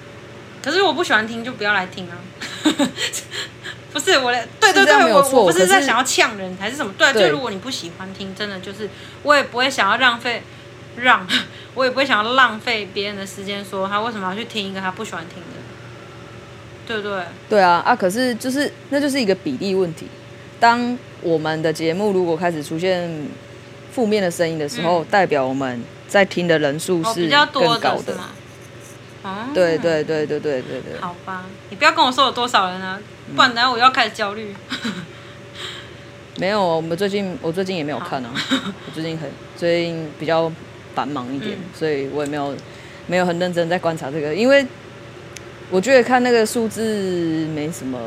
[0.61, 2.17] 可是我不喜欢听，就不要来听啊。
[3.91, 6.93] 不是我的，对对对，我我不是在想要呛人还是什么？
[6.97, 8.89] 对，就如果你不喜欢听，真的就是
[9.21, 10.41] 我也不会想要浪费，
[10.97, 11.27] 让
[11.75, 15.62] 我也不会想要浪费别人的时间，说他为什么要去听一个他不喜欢听的，
[16.87, 17.23] 对不对？
[17.49, 17.95] 对啊啊！
[17.95, 20.07] 可是就是那就是一个比例问题。
[20.59, 23.27] 当我们的节目如果开始出现
[23.91, 25.81] 负面的声音的时候，嗯、代表我们。
[26.05, 28.15] 在听的人数是更高的，
[29.23, 31.01] 哦，对对对对对对对。
[31.01, 32.99] 好吧，你不要跟我说有多少人啊，
[33.35, 34.53] 不然等下我要开始焦虑。
[36.37, 39.27] 没有，我们最近我最近也没有看啊，我最近很
[39.57, 40.51] 最近比较
[40.93, 42.55] 繁忙一点，所以我也没有
[43.07, 44.63] 没有很认真在观察这个，因为
[45.73, 47.99] 我觉得看那个数字没什么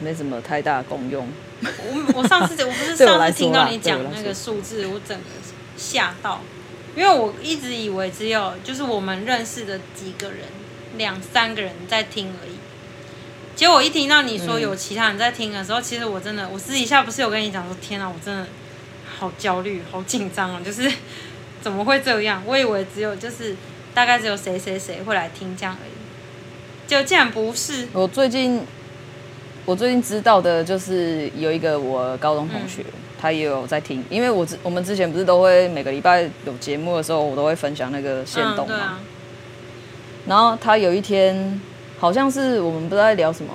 [0.00, 1.28] 没什么太大功用。
[1.60, 5.24] 我我上次我不是 上次听到你讲那个数字，我整个
[5.76, 6.40] 吓到。
[6.96, 10.40] 因为我一直以为只有就是我们认识的几个人，
[10.96, 12.52] 两三个人在听而已。
[13.54, 18.46] 结果我一听到你说有其他人在听的时候，嗯、其实我真的，我私底下不是有跟你讲说，天啊，我真的
[19.18, 20.60] 好焦虑、好紧张啊！
[20.64, 20.90] 就是
[21.60, 22.42] 怎么会这样？
[22.46, 23.54] 我以为只有就是
[23.92, 25.97] 大概只有谁谁谁会来听这样而已。
[26.88, 27.86] 就竟然不是。
[27.92, 28.60] 我最近
[29.64, 38.74] 我最近知道的就是有一个我高中同学，嗯、他也有在听，因为我之我们之前不是都会每个礼拜有节目的时候，我都会分享那个线动嘛。
[38.74, 39.00] 嗯啊、
[40.26, 41.60] 然后他有一天
[41.98, 43.52] 好像是我们不知道在聊什么，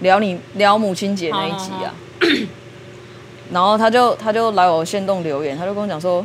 [0.00, 1.92] 聊你聊母亲节那一集啊。
[2.20, 2.46] 好好好
[3.50, 6.24] 然后他就他就来我线动留言，他就跟我讲说，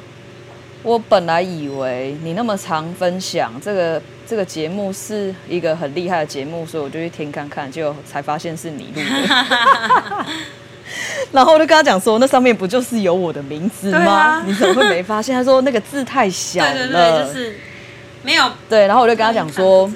[0.83, 10.25] 我本来以为你那么常分享这个这个节目是一个很厉害的节目，所以我就去听看看，结果才发现是你录的。
[11.31, 14.11] 然后我就跟他讲说，那上面不就是有我的名字吗？
[14.11, 15.33] 啊、你怎么会没发现？
[15.33, 17.55] 他说那个字太小了，对对对，就是
[18.21, 18.51] 没有。
[18.69, 19.89] 对，然后我就跟他讲说，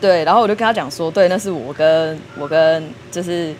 [0.00, 3.54] 对，然后我就跟他讲说，对，那是我跟我跟就是。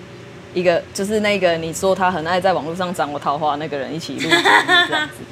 [0.52, 5.22] 一个就是那个你说他很爱在网络上掌我桃花那个人一起录这样子，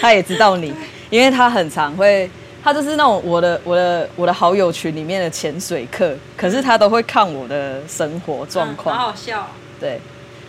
[0.00, 0.74] 他也知道你，
[1.10, 2.28] 因为他很常会，
[2.62, 9.48] 他就是那种我的我的我的好友群里面的潜水客，可是他都会看我的生活状况，好好笑。
[9.80, 10.00] 对，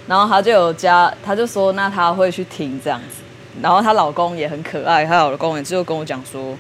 [0.08, 3.24] 然后他就有加，他就说那他会去听这样子，
[3.62, 6.58] 然后她老公也很可爱，她老公也就跟我讲说，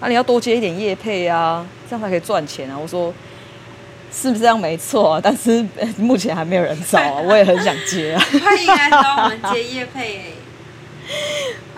[0.00, 2.78] 啊你要多接一点业配啊，这样才可以赚钱啊。
[2.80, 3.12] 我说。
[4.12, 4.58] 是不是这样？
[4.58, 5.62] 没错啊，但是
[5.98, 8.22] 目前还没有人找啊，我也很想接啊。
[8.42, 10.22] 欢迎来找我们接叶配哎。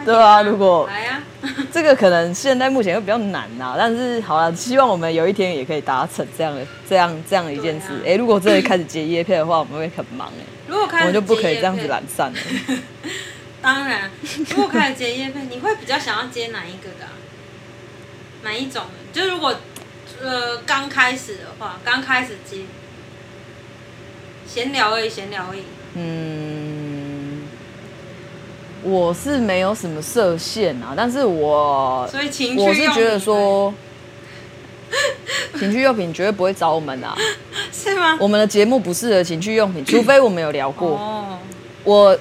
[0.04, 1.22] 对啊，如果来啊，
[1.72, 7.88] 这个可能现在目前会比较难呐，但是好了，希望我们有一天也可以达成这样的、这样、这样的一件事。
[8.06, 10.44] 哎，如果真的开始接叶片的话，我们会很忙哎。
[10.66, 12.38] 如果开始，我们就不可以这样子懒散了。
[13.60, 14.10] 当然，
[14.50, 17.06] 如果开始接叶片，你会比较想要接哪一个的？
[18.42, 18.84] 哪一种？
[19.12, 19.54] 就是如果。
[20.20, 22.62] 呃，刚开始的话，刚开始接，
[24.48, 25.62] 闲聊而已，闲聊而已。
[25.94, 26.47] 嗯，
[28.88, 33.72] 我是没有什么设限啊，但是我，所以情趣我是觉得说，
[35.58, 37.16] 情趣用品绝对不会找我们啊，
[37.72, 38.16] 是吗？
[38.20, 40.90] 我们的节目不适合情趣用品， 除非我们有聊过。
[40.90, 41.38] 哦，
[41.84, 42.18] 我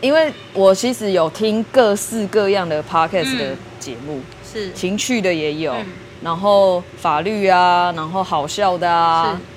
[0.00, 5.72] 因为我其实有听各式各样的 podcast 的节目，嗯、是情趣的也有。
[5.74, 5.86] 嗯
[6.22, 9.51] 然后法律啊，然后好笑的啊，是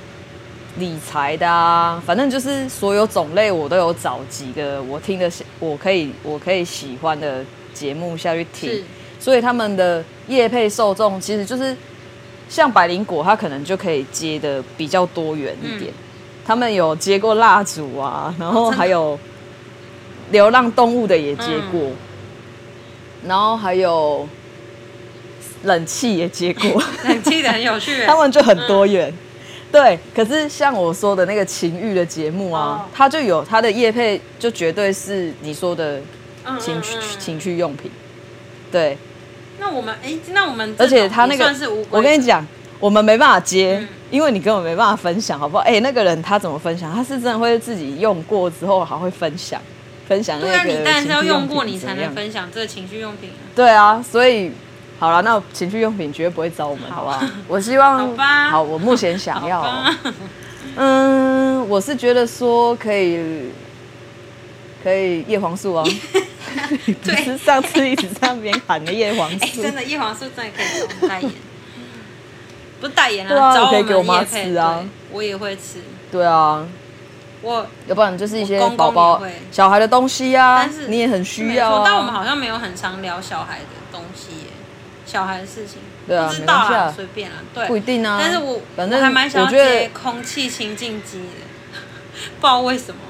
[0.78, 8.84] 理财的啊，反正就是所有种类我都有找几个我听的，我可以我可以喜欢的节目下去听。
[9.20, 11.76] 所以他们的业配受众其实就是
[12.50, 15.92] 像百灵果，他可能就可以接的比较多元一点。
[15.92, 16.04] 嗯、
[16.46, 19.18] 他们有接过蜡烛啊， 然后还有
[20.32, 21.96] 流浪动物的也接过，嗯、
[23.28, 24.28] 然后还有。
[25.64, 29.18] 冷气也接过， 冷气的很有趣， 他们就很多元，嗯、
[29.76, 30.00] 对。
[30.16, 36.00] 可是像我说的那个情欲的节目啊，它、哦、就有它的业配，就绝对是你说的
[36.60, 37.92] 情趣、情趣用品，
[38.72, 38.98] 对。
[39.60, 41.54] 那我们哎、欸，那我们而且他那个，
[41.90, 42.46] 我跟你讲，
[42.80, 45.64] 我们没办法接，嗯、因为你根本没办法分享，好不好？
[45.64, 46.94] 哎、欸，那个人他怎么分享？
[46.94, 49.62] 他是真的会自己用过之后还会分享，
[50.08, 50.52] 分享那个。
[50.52, 53.44] 对啊，你当然是要用过你才能分享这个情趣用品啊。
[53.56, 54.52] 对啊，所以。
[55.00, 57.22] 好了，那情趣用品绝对不会找我们，好不好？
[57.48, 58.50] 我希望，好吧。
[58.50, 59.66] 好，我目前想要，
[60.78, 63.52] 嗯，我是觉得说可以，
[64.84, 65.86] 可以叶黄素啊。
[67.04, 71.32] 对，是上次一直在那边喊的叶黄素， 真的叶黄素真的可以找代言，
[72.80, 74.82] 不代言啊，找可以给我妈吃啊，
[75.12, 75.82] 我也会吃。
[76.10, 76.66] 对啊，
[77.42, 79.22] 我要不然就是一些宝宝、
[79.52, 84.48] 小孩的东西啊，但是你也很需要，但我们好像没有很常聊小孩的东西。
[85.06, 85.78] 小孩的事情，
[86.08, 88.18] 对啊，不知道啊，随便啊，对，不一定啊。
[88.20, 91.78] 但是我反正我还蛮想要接空气清净机的，
[92.40, 93.02] 不知道为什么，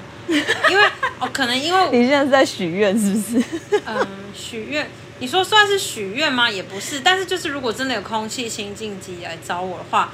[0.70, 0.84] 因为
[1.20, 3.46] 哦，可能因为 你现在是在许愿是不是？
[3.88, 4.89] 嗯，许愿，
[5.20, 6.50] 你说算是许愿吗？
[6.52, 10.12] 也不是，但是就是如果真的有空气清净机来找我的话，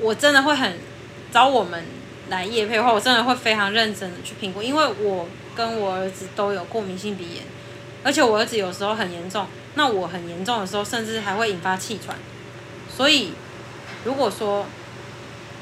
[0.00, 0.78] 我真的会很
[1.32, 1.84] 找我们
[2.28, 7.44] 来夜配的话，我真的会非常认真的去评估，因为我跟我儿子都有过敏性鼻炎，
[8.02, 9.46] 而且我儿子有时候很严重。
[9.74, 12.16] 那我很严重的时候，甚至还会引发气喘。
[12.88, 13.32] 所以，
[14.04, 14.66] 如果说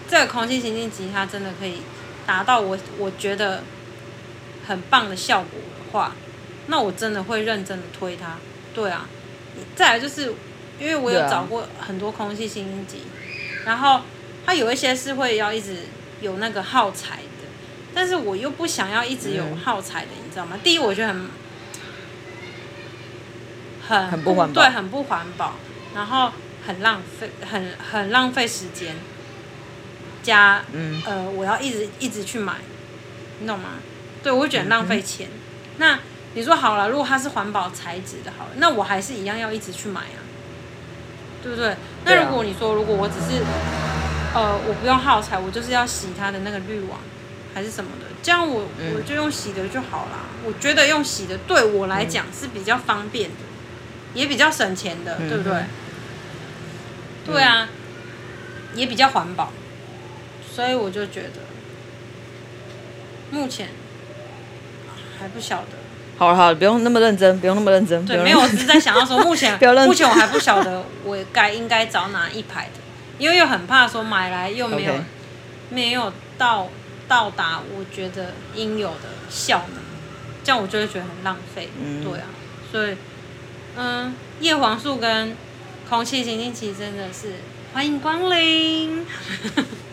[0.09, 1.83] 这个空气清净机它真的可以
[2.27, 3.63] 达到我我觉得
[4.67, 6.15] 很棒的效果的话，
[6.69, 8.37] 那我真的会认真的推它。
[8.75, 9.07] 对啊，
[9.77, 10.33] 再来就是
[10.81, 13.03] 因为我有找过很多空气清净机，
[13.67, 14.01] 然后
[14.47, 15.77] 它有一些是会要一直
[16.23, 17.47] 有那个耗材的，
[17.95, 20.59] 但是我又不想要一直有耗材的，你知道吗？
[20.65, 21.29] 第一，我觉得很。
[23.89, 25.55] 很很不环保，对，很不环保，
[25.95, 26.31] 然后
[26.67, 28.95] 很浪费，很很浪费时间。
[30.23, 32.55] 加，嗯，呃，我要一直一直去买，
[33.41, 33.71] 你懂吗？
[34.23, 35.29] 对，我会觉得浪费钱。
[35.29, 35.41] 嗯、
[35.79, 35.99] 那
[36.35, 40.21] 你说好了，如果它是环保材质的，好了，那我还是一样要一直去买啊，
[41.43, 41.75] 对不对？
[42.05, 43.43] 那如果你说，如果我只是，
[44.35, 47.01] 呃，我不用耗材，我就是要洗它的那个滤网
[47.55, 50.27] 还是什么的，这样我、嗯、我就用洗的就好啦。
[50.45, 53.58] 我觉得用洗的对我来讲是比较方便的，嗯、
[54.15, 55.63] 也比较省钱的，嗯、对不对？
[57.27, 57.69] 对啊，
[58.75, 59.53] 也比较环保，
[60.55, 61.41] 所以我就觉得
[63.31, 63.69] 目前
[65.19, 65.79] 还不晓得。
[66.17, 68.05] 好了好了，不用那么认真，不用那么认真。
[68.05, 69.53] 对，没有，我只是在想要说，目前
[69.87, 72.81] 目前我还不晓得我该应该找哪一排的，
[73.19, 74.95] 因为又很怕说买来又没有
[75.71, 76.69] 没有到
[77.07, 79.83] 到达我觉得应有的效能，
[80.43, 81.69] 这样我就会觉得很浪费。
[81.81, 82.27] 嗯，对啊，
[82.73, 82.97] 所以
[83.79, 85.35] 嗯，叶黄素跟。
[85.89, 87.37] 空气清新剂真的是
[87.73, 89.07] 欢迎光临，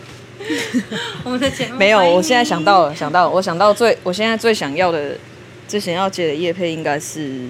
[1.24, 1.98] 我们的节目没有。
[2.04, 5.16] 我现在想到了，想到了，我想到最，我现在最想要的，
[5.66, 7.48] 最想要接的叶配应该是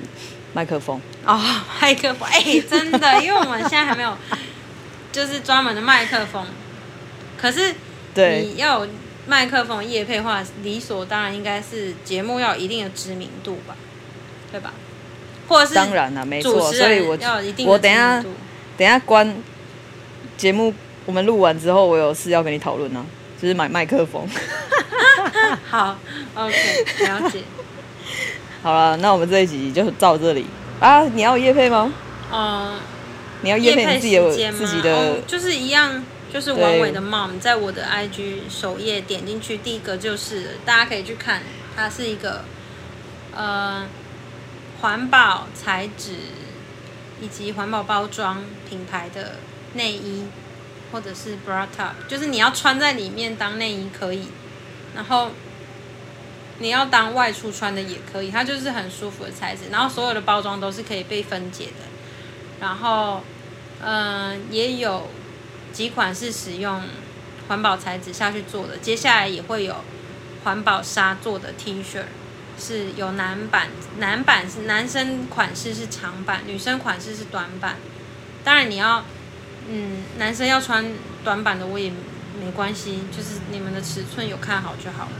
[0.52, 1.42] 麦克风哦，
[1.82, 4.16] 麦克风哎、欸，真的，因为我们现在还没有，
[5.10, 6.46] 就是专门的麦克风。
[7.36, 7.74] 可是
[8.14, 8.90] 你要有
[9.26, 13.74] 麦克风叶配的话，理所当然应该是节目要有一定的知名度吧，
[14.52, 14.72] 对吧？
[15.48, 17.16] 或者是当然了，没错，所以我
[17.66, 18.22] 我等下
[18.76, 19.34] 等下关
[20.36, 20.74] 节目，
[21.04, 23.04] 我们录完之后，我有事要跟你讨论呢，
[23.40, 24.28] 就是买麦克风。
[25.70, 25.98] 好
[26.34, 26.54] ，OK，
[27.06, 27.42] 了解。
[28.62, 30.46] 好了，那我们这一集就到这里
[30.80, 31.04] 啊！
[31.04, 31.92] 你要夜配吗？
[32.32, 32.78] 嗯，
[33.42, 41.42] 你要夜配你自己的自己的、哦，就是一样，就是王伟的 Mom，在我的 IG 首页点进去，第一个就是大家可以去看，
[41.76, 42.44] 它是一个
[43.34, 43.84] 呃。
[44.80, 46.12] 环保材质
[47.20, 49.36] 以及环保包装品牌的
[49.74, 50.24] 内衣，
[50.92, 54.28] 或者是 bra top，就是你要穿在里面当内衣可以，
[54.94, 55.30] 然后
[56.58, 59.62] 你要当外出穿的也可以，它就是很舒服的材质。
[59.70, 61.84] 然后所有的包装都是可以被分解的，
[62.60, 63.22] 然后
[63.80, 65.08] 嗯、呃，也有
[65.72, 66.82] 几款是使用
[67.48, 69.76] 环保材质下去做的，接下来也会有
[70.44, 72.02] 环保纱做的 T 恤。
[72.58, 77.76] 是有男版，男版是男生款式是长版，女生款式是短版。
[78.42, 79.04] 当然你要，
[79.68, 80.84] 嗯，男生要穿
[81.22, 81.90] 短版的我也
[82.40, 85.12] 没关系，就是你们的尺寸有看好就好了。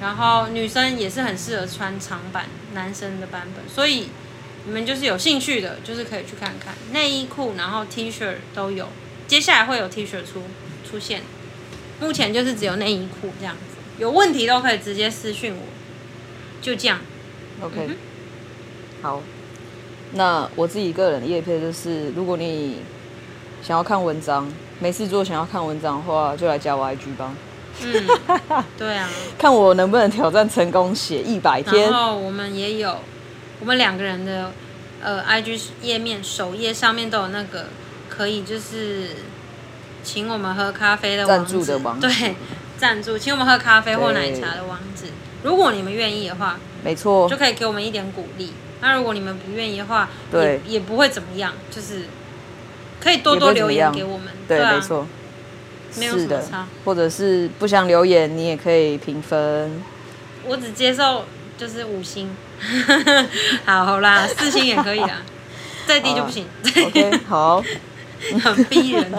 [0.00, 4.08] 然后女生也是很适合穿长版男生的版本，所以
[4.66, 8.88] 你们就是有兴趣的，就是可以去看看内衣裤，然后 T 恤都有。
[9.26, 10.42] 接下来会有 T 恤出
[10.88, 11.22] 出现，
[12.00, 15.62] 目前就是只有内衣裤这样子，有问题都可以直接私讯我。
[16.62, 16.98] 就这样
[17.60, 17.96] ，OK，、嗯、
[19.02, 19.20] 好。
[20.14, 22.80] 那我自己个人的叶配就是，如果你
[23.62, 24.46] 想要看文章，
[24.78, 27.34] 没事做，想要看文章的话，就来加我 IG 吧。
[27.82, 28.06] 嗯，
[28.76, 29.08] 对啊。
[29.38, 31.90] 看我能不能挑战成功写一百天。
[31.90, 32.98] 然后我们也有，
[33.60, 34.52] 我们两个人的
[35.02, 37.68] 呃 IG 页面首页上面都有那个
[38.10, 39.08] 可以就是
[40.04, 42.34] 请我们喝咖啡的赞助的网址，对，
[42.76, 45.06] 赞助请我们喝咖啡或奶茶的网址。
[45.42, 48.52] 如果你们愿意的话，没错，就可以给我们一点鼓励。
[48.80, 52.06] 那如果你们不愿意的话，对，也不会怎么样，就是
[53.00, 54.28] 可以多多留言给我们。
[54.48, 55.06] 对，没错，
[55.98, 56.66] 没有什么差。
[56.84, 59.82] 或者是不想留言，你也可以评分。
[60.44, 61.24] 我只接受
[61.56, 62.36] 就是五星，
[63.64, 65.22] 好啦，四星也可以啊，
[65.86, 66.46] 再低就不行。
[66.86, 67.62] OK，好，
[68.42, 69.12] 很逼人。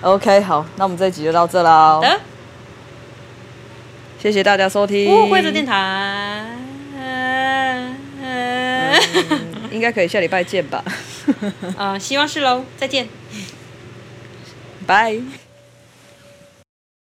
[0.00, 2.00] OK，好，那我们这一集就到这啦。
[4.20, 5.10] 谢谢大家收听。
[5.14, 6.44] 乌龟子电台，
[6.96, 7.94] 嗯、
[9.70, 10.82] 应该可以下礼拜见吧？
[11.78, 13.08] 啊、呃，希望是喽，再见，
[14.86, 15.20] 拜。